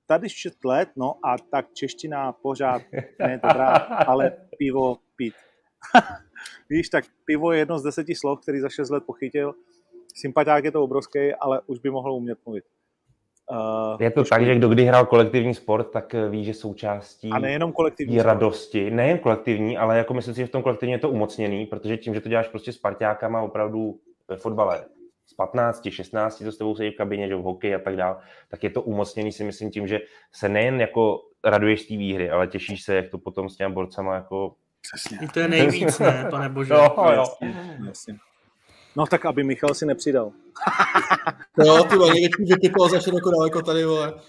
[0.07, 2.83] tady 6 let, no a tak čeština pořád
[3.19, 3.75] ne dobrá,
[4.07, 5.35] ale pivo pít.
[6.71, 9.55] Víš, tak pivo je jedno z deseti slov, který za 6 let pochytil.
[10.15, 12.65] Sympatiák je to obrovský, ale už by mohl umět mluvit.
[13.51, 17.31] Uh, je to tak, že kdo kdy hrál kolektivní sport, tak eh, ví, že součástí
[17.31, 20.99] a nejenom kolektivní radosti, nejen kolektivní, ale jako myslím si, že v tom kolektivně je
[20.99, 24.85] to umocněný, protože tím, že to děláš prostě s parťákama opravdu ve fotbale,
[25.27, 28.17] z 15, 16, to s tebou sedí v kabině, že v hokeji a tak dále,
[28.49, 30.01] tak je to umocněný si myslím tím, že
[30.33, 33.75] se nejen jako raduješ z té výhry, ale těšíš se, jak to potom s těmi
[33.75, 34.55] borcama jako
[34.93, 35.19] Přesně.
[35.23, 36.75] I to je nejvíc, ne, pane bože.
[36.75, 37.25] Jo, jo.
[37.87, 38.17] Jasně.
[38.97, 40.33] No tak, aby Michal si nepřidal.
[41.65, 44.15] jo, ty vole, největší vytypal za široko daleko tady, vole.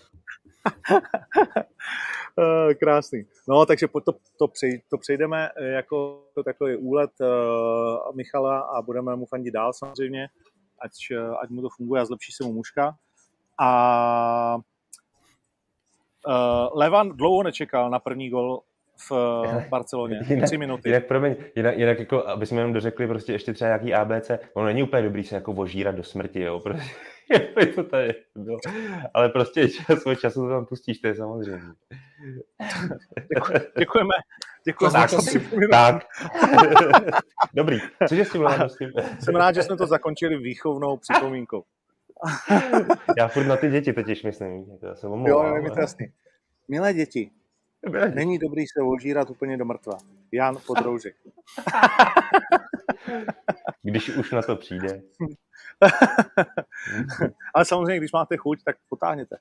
[2.39, 3.25] Eh, krásný.
[3.47, 8.81] No, takže to, to, přej, to přejdeme eh, jako to takový úlet uh, Michala a
[8.81, 10.27] budeme mu fandit dál samozřejmě,
[10.81, 10.91] ať,
[11.43, 12.95] ať mu to funguje a zlepší se mu mužka.
[13.59, 14.57] A
[16.27, 18.61] uh, Levan dlouho nečekal na první gol
[19.09, 19.11] v
[19.69, 20.19] Barceloně.
[20.29, 20.89] Jinak, tři minuty.
[20.89, 24.65] Jinak, promiň, jinak, jinak jako, aby jsme jenom dořekli prostě ještě třeba nějaký ABC, ono
[24.65, 26.89] není úplně dobrý se jako vožírat do smrti, jo, prostě,
[27.75, 28.57] to tady bylo.
[29.13, 29.67] Ale prostě
[30.01, 31.61] svůj času to tam pustíš, to je samozřejmě.
[33.77, 34.13] Děkujeme.
[34.65, 35.07] Děkujeme.
[35.07, 35.11] Tak,
[35.71, 36.05] tak.
[37.53, 37.79] Dobrý.
[38.07, 38.43] Cože s tím
[39.19, 41.63] Jsem rád, že jsme to zakončili výchovnou připomínkou.
[43.17, 44.65] Já furt na ty děti totiž myslím.
[44.81, 46.07] Já se omlouvám, jo, jo, je to jasný.
[46.67, 47.31] Milé děti,
[48.13, 49.97] Není dobrý se ožírat úplně do mrtva.
[50.31, 51.15] Jan Podroužek.
[53.81, 55.01] Když už na to přijde.
[57.53, 59.37] Ale samozřejmě, když máte chuť, tak potáhněte.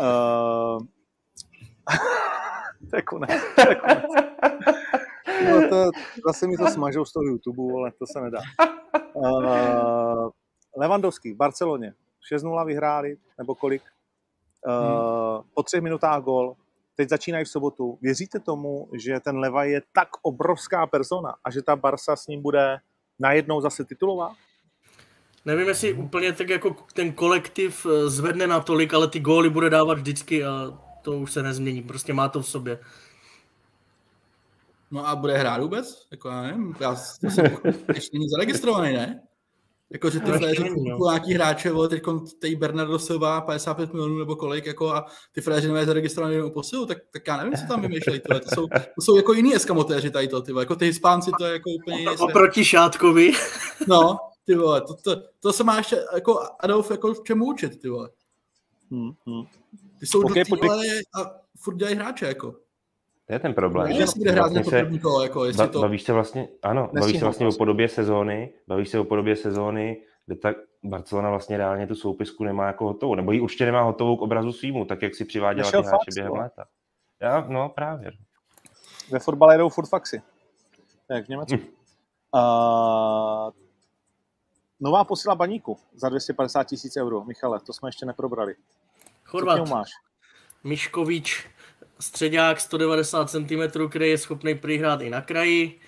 [0.00, 0.86] Uh...
[2.90, 3.30] to je konec.
[3.56, 4.04] To je konec.
[5.50, 5.90] No to,
[6.26, 8.38] zase mi to smažou z toho YouTube, ale to se nedá.
[9.14, 10.30] Uh,
[10.76, 11.94] Levandovský v Barceloně.
[12.32, 13.82] 6-0 vyhráli, nebo kolik?
[14.66, 15.48] Uh, hmm.
[15.54, 16.56] Po třech minutách gol
[16.94, 17.98] teď začínají v sobotu.
[18.02, 22.42] Věříte tomu, že ten Leva je tak obrovská persona a že ta Barsa s ním
[22.42, 22.78] bude
[23.18, 24.34] najednou zase titulová?
[25.44, 29.98] Nevím, jestli úplně tak jako ten kolektiv eh, zvedne natolik, ale ty góly bude dávat
[29.98, 31.82] vždycky a to už se nezmění.
[31.82, 32.78] Prostě má to v sobě.
[34.90, 36.06] No a bude hrát vůbec?
[36.10, 37.44] Jako já nevím, já jsem
[37.94, 39.22] ještě není zaregistrovaný, ne?
[39.92, 41.10] Jako, že ty fréři no.
[41.10, 42.02] nějaký hráče, vole, teď
[42.38, 46.86] tej Bernardo Silva 55 milionů nebo kolik, jako a ty fréři nové zaregistrované jenom posilu,
[46.86, 48.40] tak, tak já nevím, co tam vymýšlejí, tyhle.
[48.40, 51.52] To jsou, to jsou jako jiný eskamotéři tady to, ty jako ty Hispánci, to je
[51.52, 53.32] jako úplně jiný Oproti Šátkovi.
[53.88, 57.80] No, ty vole, to, to, to, se má ještě jako Adolf jako v čemu učit,
[57.80, 58.10] ty vole.
[58.90, 59.44] Hmm, hmm.
[60.02, 62.52] Ty jsou okay, do týhle a furt dělají hráče, jako.
[63.26, 63.88] To je ten problém.
[63.88, 65.80] Ne, jestli bude hrát vlastně se, první kolo, jako jestli to...
[65.80, 70.02] Bavíš se vlastně, ano, bavíš se vlastně o podobě sezóny, bavíš se o podobě sezóny,
[70.26, 74.16] kde tak Barcelona vlastně reálně tu soupisku nemá jako hotovou, nebo ji určitě nemá hotovou
[74.16, 76.64] k obrazu svýmu, tak jak si přiváděla ty hráče během léta.
[77.20, 78.10] Já, no právě.
[79.10, 80.22] Ve fotbale jdou furt faxy.
[81.08, 81.56] Tak v Německu.
[81.56, 81.66] Hm.
[82.34, 83.50] Uh,
[84.80, 87.24] nová posila baníku za 250 tisíc euro.
[87.24, 88.54] Michale, to jsme ještě neprobrali.
[89.32, 89.68] Chorvat.
[89.68, 89.88] máš?
[90.64, 91.46] Miškovič
[92.00, 95.80] středák 190 cm, který je schopný přihrát i na kraji.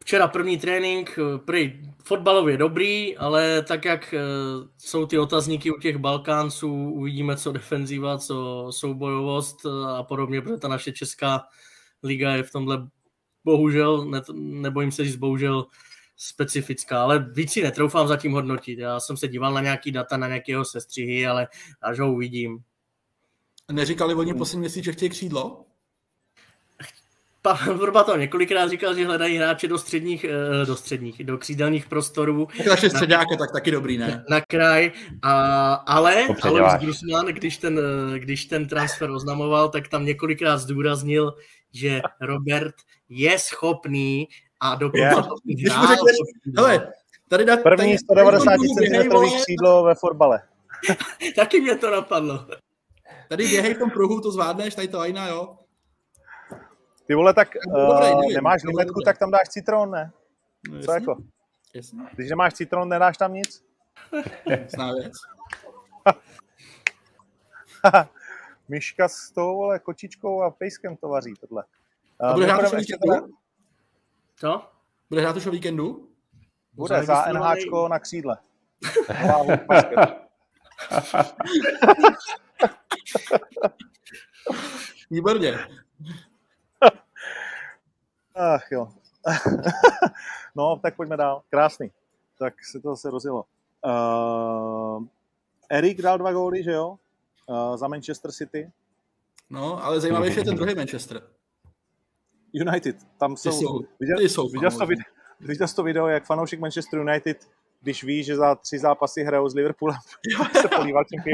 [0.00, 4.20] Včera první trénink, prý fotbalově dobrý, ale tak jak eh,
[4.78, 9.66] jsou ty otazníky u těch Balkánců, uvidíme, co defenziva, co soubojovost
[9.96, 11.44] a podobně, protože ta naše česká
[12.02, 12.88] liga je v tomhle
[13.44, 15.66] bohužel, ne, nebojím se říct bohužel,
[16.26, 18.78] specifická, ale víc si netroufám zatím hodnotit.
[18.78, 21.48] Já jsem se díval na nějaký data, na nějakého sestřihy, ale
[21.82, 22.58] až ho uvidím.
[23.72, 25.64] Neříkali oni poslední měsíc, že chtějí křídlo?
[27.42, 31.86] Pavel Vrba to několikrát říkal, že hledají hráče do středních, eh, do středních, do křídelních
[31.86, 32.48] prostorů.
[32.58, 34.24] Tak naše středáky, tak taky dobrý, ne?
[34.30, 34.92] Na kraj,
[35.22, 37.80] a, ale, ale Griezmann, když ten,
[38.14, 41.34] eh, když ten transfer oznamoval, tak tam několikrát zdůraznil,
[41.72, 42.74] že Robert
[43.08, 44.28] je schopný
[44.62, 45.14] a dokonce yeah.
[45.14, 45.34] to
[45.72, 45.96] hrál.
[46.56, 46.92] Hele,
[47.28, 49.08] tady na, První 190 cm
[49.42, 50.42] křídlo ve fotbale.
[51.36, 52.46] Taky mě to napadlo.
[53.28, 55.58] Tady běhej v tom pruhu, to zvládneš, tady to ajna, jo?
[57.06, 60.12] Ty vole, tak no, uh, nemáš limetku, tak tam dáš citron, ne?
[60.70, 61.16] No, Co jako?
[61.74, 62.00] Jasně.
[62.14, 63.64] Když nemáš citron, nedáš tam nic?
[64.68, 65.12] Zná věc.
[68.68, 71.64] Myška s tou, vole, kočičkou a pejskem to vaří, tohle.
[72.22, 73.41] Uh, a bude hrát už víkendu?
[74.42, 74.62] Co?
[75.10, 76.08] Bude hrát už o víkendu?
[76.72, 78.38] Bude, za NHčko na křídle.
[85.10, 85.58] Výborně.
[88.34, 88.88] Ach jo.
[90.54, 91.42] no, tak pojďme dál.
[91.50, 91.90] Krásný.
[92.38, 93.44] Tak se to zase rozjelo.
[93.86, 95.04] Uh,
[95.70, 96.98] Erik dal dva góly, že jo?
[97.46, 98.70] Uh, za Manchester City.
[99.50, 101.22] No, ale zajímavější je ten druhý Manchester.
[102.52, 102.96] United.
[103.18, 103.52] Tam jsou...
[103.52, 105.04] jsou viděl, jsou viděl, jsi to video,
[105.40, 107.48] viděl jsi to video, jak fanoušek Manchester United,
[107.80, 109.98] když ví, že za tři zápasy hrajou s Liverpoolem,
[110.60, 111.22] se podíval tím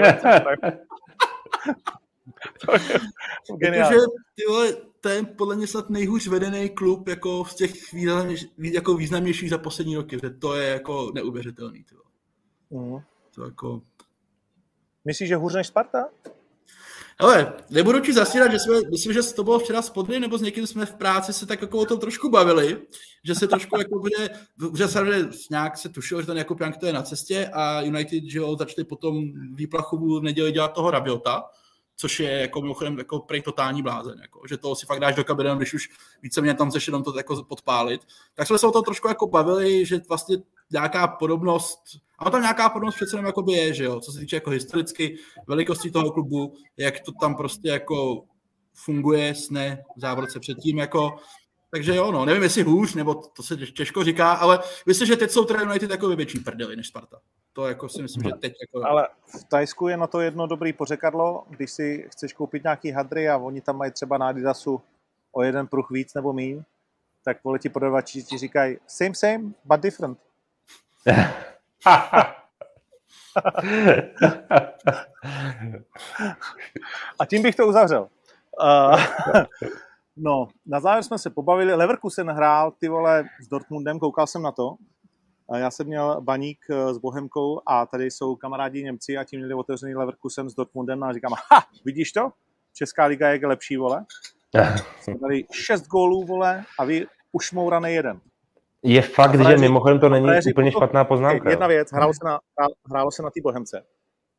[3.59, 3.97] Geniální.
[3.97, 8.95] Protože tyhle, to je podle mě snad nejhůř vedený klub jako z těch významnější, jako
[8.95, 10.19] významnějších za poslední roky.
[10.23, 11.85] Že to je jako neuvěřitelný.
[11.85, 12.05] Tyhle.
[12.71, 13.01] Mm.
[13.35, 13.83] To jako...
[15.05, 16.09] Myslíš, že hůř než Sparta?
[17.21, 20.67] Ale nebudu ti zasírat, že jsme, myslím, že to bylo včera spodny, nebo s někým
[20.67, 22.83] jsme v práci se tak jako o tom trošku bavili,
[23.25, 24.31] že se trošku jako bude,
[24.77, 28.39] že se nějak se tušilo, že ten Jank to je na cestě a United, že
[28.39, 31.45] jo, začali potom výplachovu v neděli dělat toho Rabiota,
[31.97, 35.25] což je jako mimochodem jako prej totální blázen, jako, že to si fakt dáš do
[35.25, 35.89] kabiny, když už
[36.23, 38.01] více mě tam chceš to jako podpálit.
[38.35, 40.37] Tak jsme se o tom trošku jako bavili, že vlastně
[40.71, 41.81] nějaká podobnost,
[42.19, 45.19] a tam nějaká podobnost přece jenom jakoby je, že jo, co se týče jako historicky
[45.47, 48.25] velikosti toho klubu, jak to tam prostě jako
[48.75, 51.19] funguje, sne v závodce předtím, jako
[51.71, 55.31] takže jo, no, nevím, jestli hůř, nebo to se těžko říká, ale myslím, že teď
[55.31, 57.19] jsou teda United jako větší prdeli než Sparta.
[57.53, 58.87] To jako si myslím, že teď jako...
[58.87, 59.09] Ale
[59.41, 63.37] v Tajsku je na to jedno dobrý pořekadlo, když si chceš koupit nějaký hadry a
[63.37, 64.81] oni tam mají třeba na Adidasu
[65.33, 66.63] o jeden pruh víc nebo míň,
[67.25, 70.19] tak vole ti prodavači ti říkají same, same, but different.
[77.21, 78.09] a tím bych to uzavřel.
[78.63, 79.01] Uh,
[80.17, 81.75] no, na závěr jsme se pobavili.
[81.75, 84.77] Leverkusen hrál ty vole s Dortmundem, koukal jsem na to.
[85.55, 89.55] Já jsem měl baník eh, s Bohemkou a tady jsou kamarádi Němci a ti měli
[89.55, 92.31] otevřený Leverkusen s Dortmundem a říkám, ha, vidíš to?
[92.73, 94.05] Česká liga je lepší, vole.
[95.01, 98.21] Jsme dali šest gólů, vole, a vy už mouraný jeden.
[98.83, 101.51] Je fakt, frajeři, že mimochodem to není frajeři, úplně špatná poznámka.
[101.51, 102.39] Jedna věc, hrálo se na,
[102.91, 103.85] hrálo se na té Bohemce.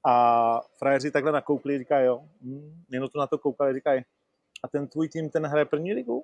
[0.07, 4.01] A frajeři takhle nakoukli, říkají, jo, hm, minutu na to koukali, říkají,
[4.63, 6.23] a ten tvůj tým, ten hraje první ligu?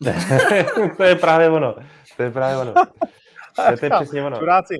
[0.96, 1.74] to je právě ono.
[2.16, 2.74] To je právě ono.
[3.78, 4.38] To je přesně ono.
[4.38, 4.74] Čuráci,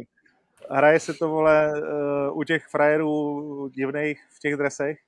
[0.70, 4.98] hraje se to, vole, uh, u těch frajerů divných v těch dresech,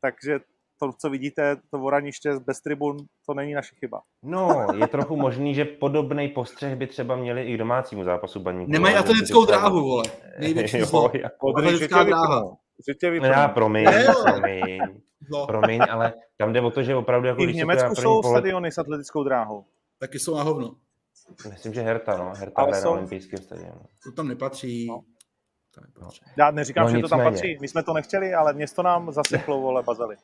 [0.00, 0.40] takže
[0.80, 2.96] to, co vidíte, to voraniště bez tribun,
[3.26, 4.00] to není naše chyba.
[4.22, 8.72] No, je trochu možný, že podobný postřeh by třeba měli i k domácímu zápasu baníku.
[8.72, 10.04] Nemají atletickou dráhu, vole.
[10.38, 11.10] Největší zlo.
[11.14, 11.48] Jako...
[11.58, 12.56] Atletická dráha.
[13.20, 13.86] No já, promiň,
[14.24, 14.78] promiň,
[15.46, 18.38] promiň, ale tam jde o to, že opravdu jako I v Německu jsou pohled...
[18.38, 19.64] stadiony s atletickou dráhou.
[20.00, 20.74] Taky jsou na hovno.
[21.50, 22.32] Myslím, že Herta, no.
[22.36, 22.84] Herta ale jsou...
[22.84, 23.80] na olympijském stadionu.
[24.04, 24.86] To tam nepatří.
[24.88, 25.02] No.
[26.00, 26.08] No.
[26.38, 27.58] Já neříkám, no, že to tam patří.
[27.60, 30.16] My jsme to nechtěli, ale město nám zasyplo, vole, bazely.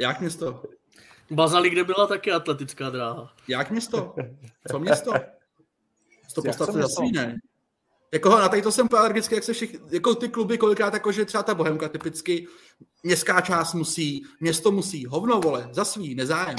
[0.00, 0.62] Jak město?
[1.30, 3.34] Bazali, kde byla taky atletická dráha.
[3.48, 4.14] Jak město?
[4.70, 5.12] Co město?
[6.34, 7.36] To postavte za svý, ne?
[8.12, 11.24] Jako na tady to jsem alergický, jak se všich, jako ty kluby kolikrát, jako že
[11.24, 12.46] třeba ta Bohemka typicky,
[13.02, 16.56] městská část musí, město musí, hovno vole, za svý, nezájem.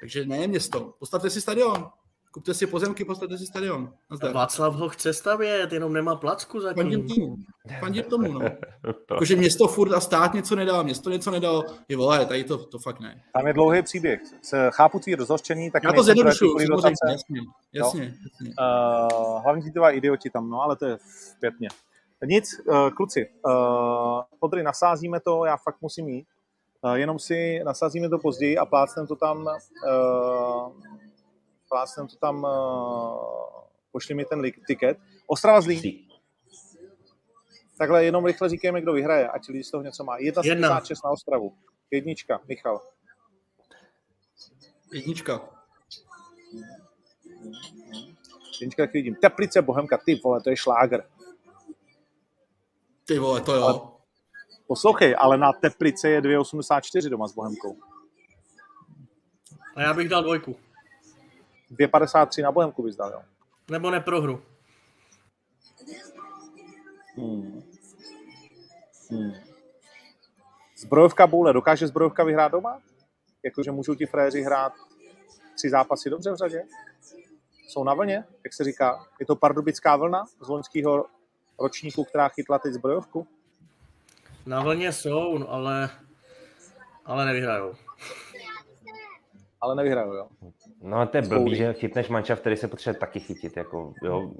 [0.00, 1.90] Takže ne město, postavte si stadion.
[2.30, 3.92] Kupte si pozemky, postavte si stadion.
[4.10, 4.32] Nazdar.
[4.32, 6.82] Václav ho chce stavět, jenom nemá placku zatím.
[6.82, 7.36] Fandím tomu,
[7.80, 8.40] fandím tomu, no.
[9.10, 12.78] Jakože město furt a stát něco nedá, město něco nedalo, je vole, tady to, to
[12.78, 13.22] fakt ne.
[13.32, 14.20] Tam je dlouhý příběh.
[14.42, 17.40] Se chápu tvý rozhořčení, tak Já to zjednodušuju, jasně, jasně,
[17.74, 18.14] jasně.
[18.40, 20.98] Uh, hlavně ti dva idioti tam, no, ale to je
[21.36, 21.68] zpětně.
[22.24, 23.52] Nic, uh, kluci, uh,
[24.40, 26.26] podry nasázíme to, já fakt musím jít.
[26.82, 30.72] Uh, jenom si nasázíme to později a plácnem to tam uh,
[31.68, 34.98] plácnem to tam, uh, pošli mi ten tiket.
[35.26, 36.06] Ostrava Zlín.
[37.78, 40.18] Takhle jenom rychle říkejme, kdo vyhraje, ať lidi z toho něco má.
[40.18, 41.56] 1,76 na Ostravu.
[41.90, 42.80] Jednička, Michal.
[44.92, 45.40] Jednička.
[48.60, 49.14] Jednička, tak vidím.
[49.14, 51.04] Teplice, Bohemka, ty vole, to je šláger.
[53.04, 53.64] Ty vole, to jo.
[53.64, 53.80] Ale,
[54.66, 57.76] poslouchej, ale na Teplice je 2,84 doma s Bohemkou.
[59.76, 60.56] A já bych dal dvojku.
[61.70, 63.22] 2,53 na Bohemku bys dal, jo?
[63.70, 64.42] Nebo neprohru.
[67.16, 67.62] Hmm.
[69.10, 69.32] Hmm.
[70.76, 72.80] Zbrojovka Boule, dokáže zbrojovka vyhrát doma?
[73.42, 74.72] Jakože můžou ti fréři hrát
[75.54, 76.62] tři zápasy dobře v řadě?
[77.68, 79.06] Jsou na vlně, jak se říká?
[79.20, 81.06] Je to pardubická vlna z loňského
[81.58, 83.26] ročníku, která chytla teď zbrojovku?
[84.46, 85.90] Na vlně jsou, no, ale,
[87.04, 87.74] ale nevyhrajou.
[89.60, 90.28] Ale nevyhrajou, jo?
[90.82, 94.30] No to je blbý, že chytneš manča, který se potřebuje taky chytit, jako jo,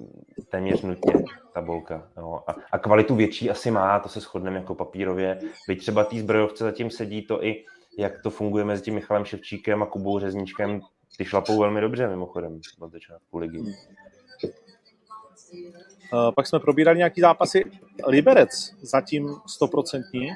[0.48, 1.12] téměř nutně
[1.54, 2.10] tabulka.
[2.16, 2.40] Jo.
[2.46, 5.38] A, a, kvalitu větší asi má, to se shodneme jako papírově.
[5.68, 7.64] Byť třeba tý zbrojovce zatím sedí to i,
[7.98, 10.80] jak to funguje mezi tím Michalem Ševčíkem a Kubou Řezničkem,
[11.18, 13.58] ty šlapou velmi dobře mimochodem od začátku ligy.
[13.58, 13.66] Uh,
[16.36, 17.64] pak jsme probírali nějaký zápasy.
[18.06, 19.28] Liberec zatím
[19.62, 20.32] 100% uh,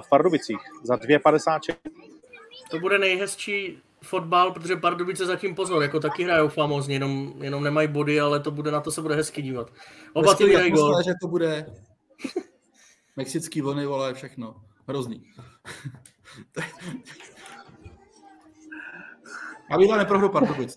[0.00, 1.74] v Pardubicích za 2,56.
[2.70, 7.88] To bude nejhezčí fotbal, protože Pardubice zatím pozor, jako taky hrajou famozně, jenom, jenom nemají
[7.88, 9.72] body, ale to bude, na to se bude hezky dívat.
[10.12, 11.02] Oba ty vydají gol.
[11.02, 11.66] že to bude
[13.16, 14.56] mexický vlny, vole, všechno.
[14.88, 15.24] Hrozný.
[19.70, 20.76] A bych neprohru Pardubic.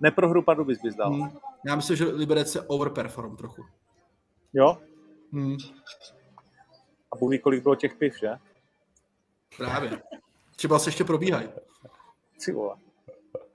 [0.00, 1.12] Neprohru Pardubic bys dal.
[1.12, 1.30] Hmm.
[1.66, 3.64] Já myslím, že Liberec se overperform trochu.
[4.52, 4.78] Jo?
[5.32, 5.56] Hmm.
[7.12, 8.30] A Bůh ví, kolik bylo těch piv, že?
[9.56, 10.02] Právě.
[10.56, 11.48] Třeba se ještě probíhají.
[12.44, 12.76] Ty vole.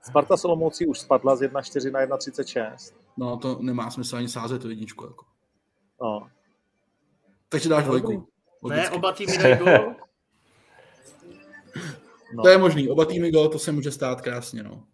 [0.02, 2.94] Sparta Solomoucí už spadla z 1,4 na 1,36.
[3.16, 5.04] No, to nemá smysl ani sázet tu jedničku.
[5.04, 5.24] Jako.
[6.02, 6.30] No.
[7.48, 8.28] Takže dáš dvojku.
[8.68, 9.94] Ne, oba týmy dají gol.
[12.32, 12.42] No.
[12.42, 14.84] To je možný, oba týmy gol, to se může stát krásně, no.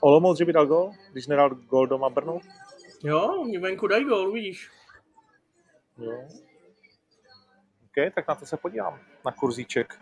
[0.00, 2.40] Olomouc, že by dal gol, když nedal gol doma Brnu?
[3.04, 4.70] Jo, oni venku dají gol, vidíš.
[5.98, 6.28] Jo.
[7.84, 9.98] OK, tak na to se podívám, na kurzíček.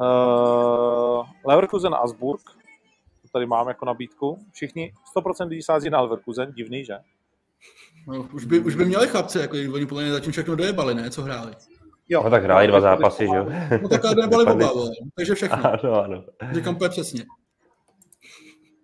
[0.00, 2.42] Uh, Leverkusen Asburg,
[3.22, 4.38] to tady mám jako nabídku.
[4.52, 6.94] Všichni 100% lidí sází na Leverkusen, divný, že?
[8.08, 11.10] No, už, by, už by měli chlapci, jako oni podle mě zatím všechno dojebali, ne?
[11.10, 11.52] Co hráli?
[12.08, 12.22] Jo.
[12.24, 13.46] No tak hráli dva zápasy, že jo?
[13.82, 14.70] No tak ale nebali oba,
[15.14, 15.66] takže všechno.
[15.66, 16.24] Ano, ano.
[16.52, 17.24] Říkám úplně přesně.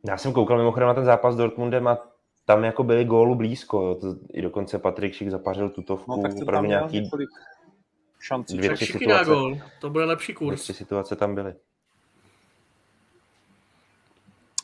[0.08, 1.98] Já jsem koukal mimochodem na ten zápas s Dortmundem a
[2.44, 3.94] tam jako byli gólu blízko, jo.
[3.94, 7.10] To, i dokonce Patrik Šik zapařil tutovku, no, tak opravdu nějaký
[8.20, 8.56] šancí.
[8.56, 9.24] Dvě, tři situace.
[9.24, 9.58] Gol.
[9.80, 10.48] To bude lepší kurz.
[10.48, 11.54] Dvě, tři situace tam byly.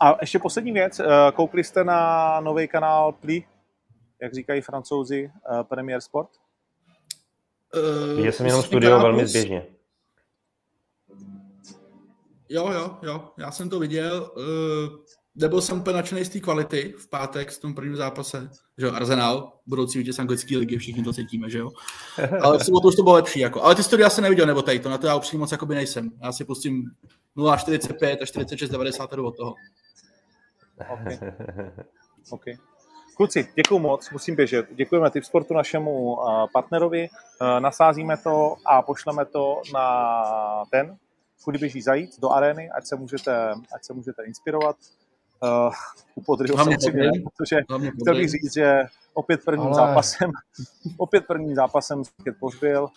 [0.00, 1.00] A ještě poslední věc.
[1.00, 3.44] Eh, koukli jste na nový kanál Pli,
[4.22, 6.30] jak říkají francouzi, eh, Premier Sport?
[7.74, 9.66] Uh, Viděl jsem jenom studio velmi zběžně.
[12.48, 14.32] Jo, jo, jo, já jsem to viděl.
[14.36, 14.44] Uh,
[15.34, 18.92] nebyl jsem úplně nadšený z té kvality v pátek v tom prvním zápase, že jo,
[18.92, 21.70] Arsenal, budoucí vítěz anglické ligy, všichni to cítíme, že jo.
[22.42, 23.62] Ale v sobotu už to bylo lepší, jako.
[23.62, 26.10] Ale ty studia jsem neviděl, nebo tady to, na to já upřímně moc jakoby nejsem.
[26.22, 26.84] Já si pustím
[27.36, 29.54] 0,45 a 46,90 od toho.
[30.92, 31.18] Okay.
[32.30, 32.54] okay.
[33.16, 34.66] Kluci, děkuji moc, musím běžet.
[34.74, 36.18] Děkujeme Tip Sportu našemu
[36.52, 37.08] partnerovi,
[37.58, 40.96] nasázíme to a pošleme to na ten,
[41.44, 44.76] kudy běží zajít, do arény, ať se můžete, ať se můžete inspirovat.
[45.44, 45.72] Uh,
[46.14, 47.60] u Podryho samozřejmě, protože
[48.00, 48.82] chtěl bych říct, že
[49.14, 49.74] opět prvním Ale...
[49.74, 50.30] zápasem,
[50.96, 52.88] opět prvním zápasem Květ pohřbil.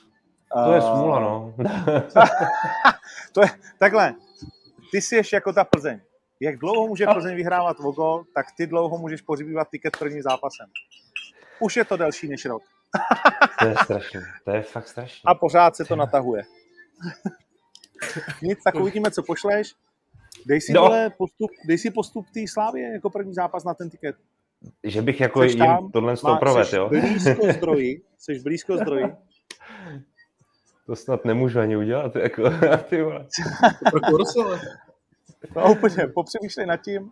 [0.66, 1.54] To je smůla, no.
[3.32, 3.48] to je,
[3.80, 4.16] takhle,
[4.92, 6.02] ty jsi ještě jako ta Plzeň.
[6.40, 10.68] Jak dlouho může Plzeň vyhrávat o gol, tak ty dlouho můžeš pořibívat tiket prvním zápasem.
[11.60, 12.64] Už je to delší než rok.
[13.60, 15.22] to je strašné, to je fakt strašné.
[15.26, 16.44] A pořád se to natahuje.
[18.42, 19.76] Nic, tak uvidíme, co pošleš.
[20.48, 20.82] Dej si, no.
[20.82, 24.16] vole, postup, dej si postup té Slávě jako první zápas na ten tiket.
[24.84, 26.90] Že bych jako jim tohle z toho proved, jo?
[26.90, 29.06] blízko zdroji, jsi blízko zdroji.
[30.86, 32.44] To snad nemůžu ani udělat, jako,
[32.90, 33.28] ty vole.
[35.56, 37.12] no úplně, popřemýšlej nad tím.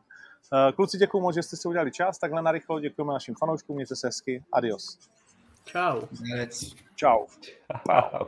[0.54, 3.96] Eh, kluci, děkuji moc, že jste si udělali čas, takhle narychlo děkujeme našim fanouškům, mějte
[3.96, 5.00] se hezky, adios.
[5.66, 6.02] Čau.
[6.96, 7.26] Čau.
[7.88, 8.26] Čau.